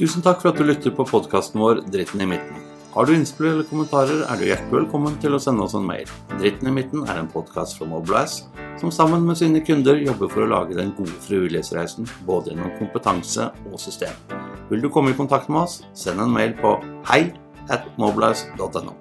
Tusen 0.00 0.24
takk 0.24 0.40
for 0.40 0.54
at 0.54 0.60
du 0.60 0.64
lytter 0.64 0.96
på 0.96 1.04
podkasten 1.12 1.60
vår 1.60 1.84
Dritten 1.92 2.24
i 2.24 2.32
midten. 2.32 2.71
Har 2.92 3.06
du 3.06 3.14
innspill 3.16 3.46
eller 3.48 3.64
kommentarer, 3.64 4.18
er 4.28 4.36
du 4.36 4.42
hjertelig 4.44 4.74
velkommen 4.74 5.14
til 5.22 5.32
å 5.32 5.38
sende 5.40 5.64
oss 5.64 5.72
en 5.78 5.86
mail. 5.88 6.10
Dritten 6.34 6.68
i 6.68 6.74
midten 6.76 7.06
er 7.08 7.22
en 7.22 7.30
podkast 7.32 7.78
fra 7.78 7.88
Mobilize, 7.88 8.44
som 8.82 8.92
sammen 8.92 9.24
med 9.24 9.40
sine 9.40 9.62
kunder 9.64 9.96
jobber 9.96 10.28
for 10.28 10.44
å 10.44 10.50
lage 10.50 10.76
den 10.76 10.92
gode 10.98 11.16
frivillighetsreisen, 11.24 12.04
både 12.28 12.52
gjennom 12.52 12.76
kompetanse 12.76 13.48
og 13.70 13.80
system. 13.80 14.12
Vil 14.68 14.84
du 14.84 14.92
komme 14.92 15.16
i 15.16 15.16
kontakt 15.16 15.48
med 15.48 15.64
oss, 15.64 15.80
send 15.96 16.20
en 16.20 16.36
mail 16.36 16.52
på 16.60 16.76
hei 17.08 17.30
at 17.72 17.88
mobilize.no. 17.96 18.98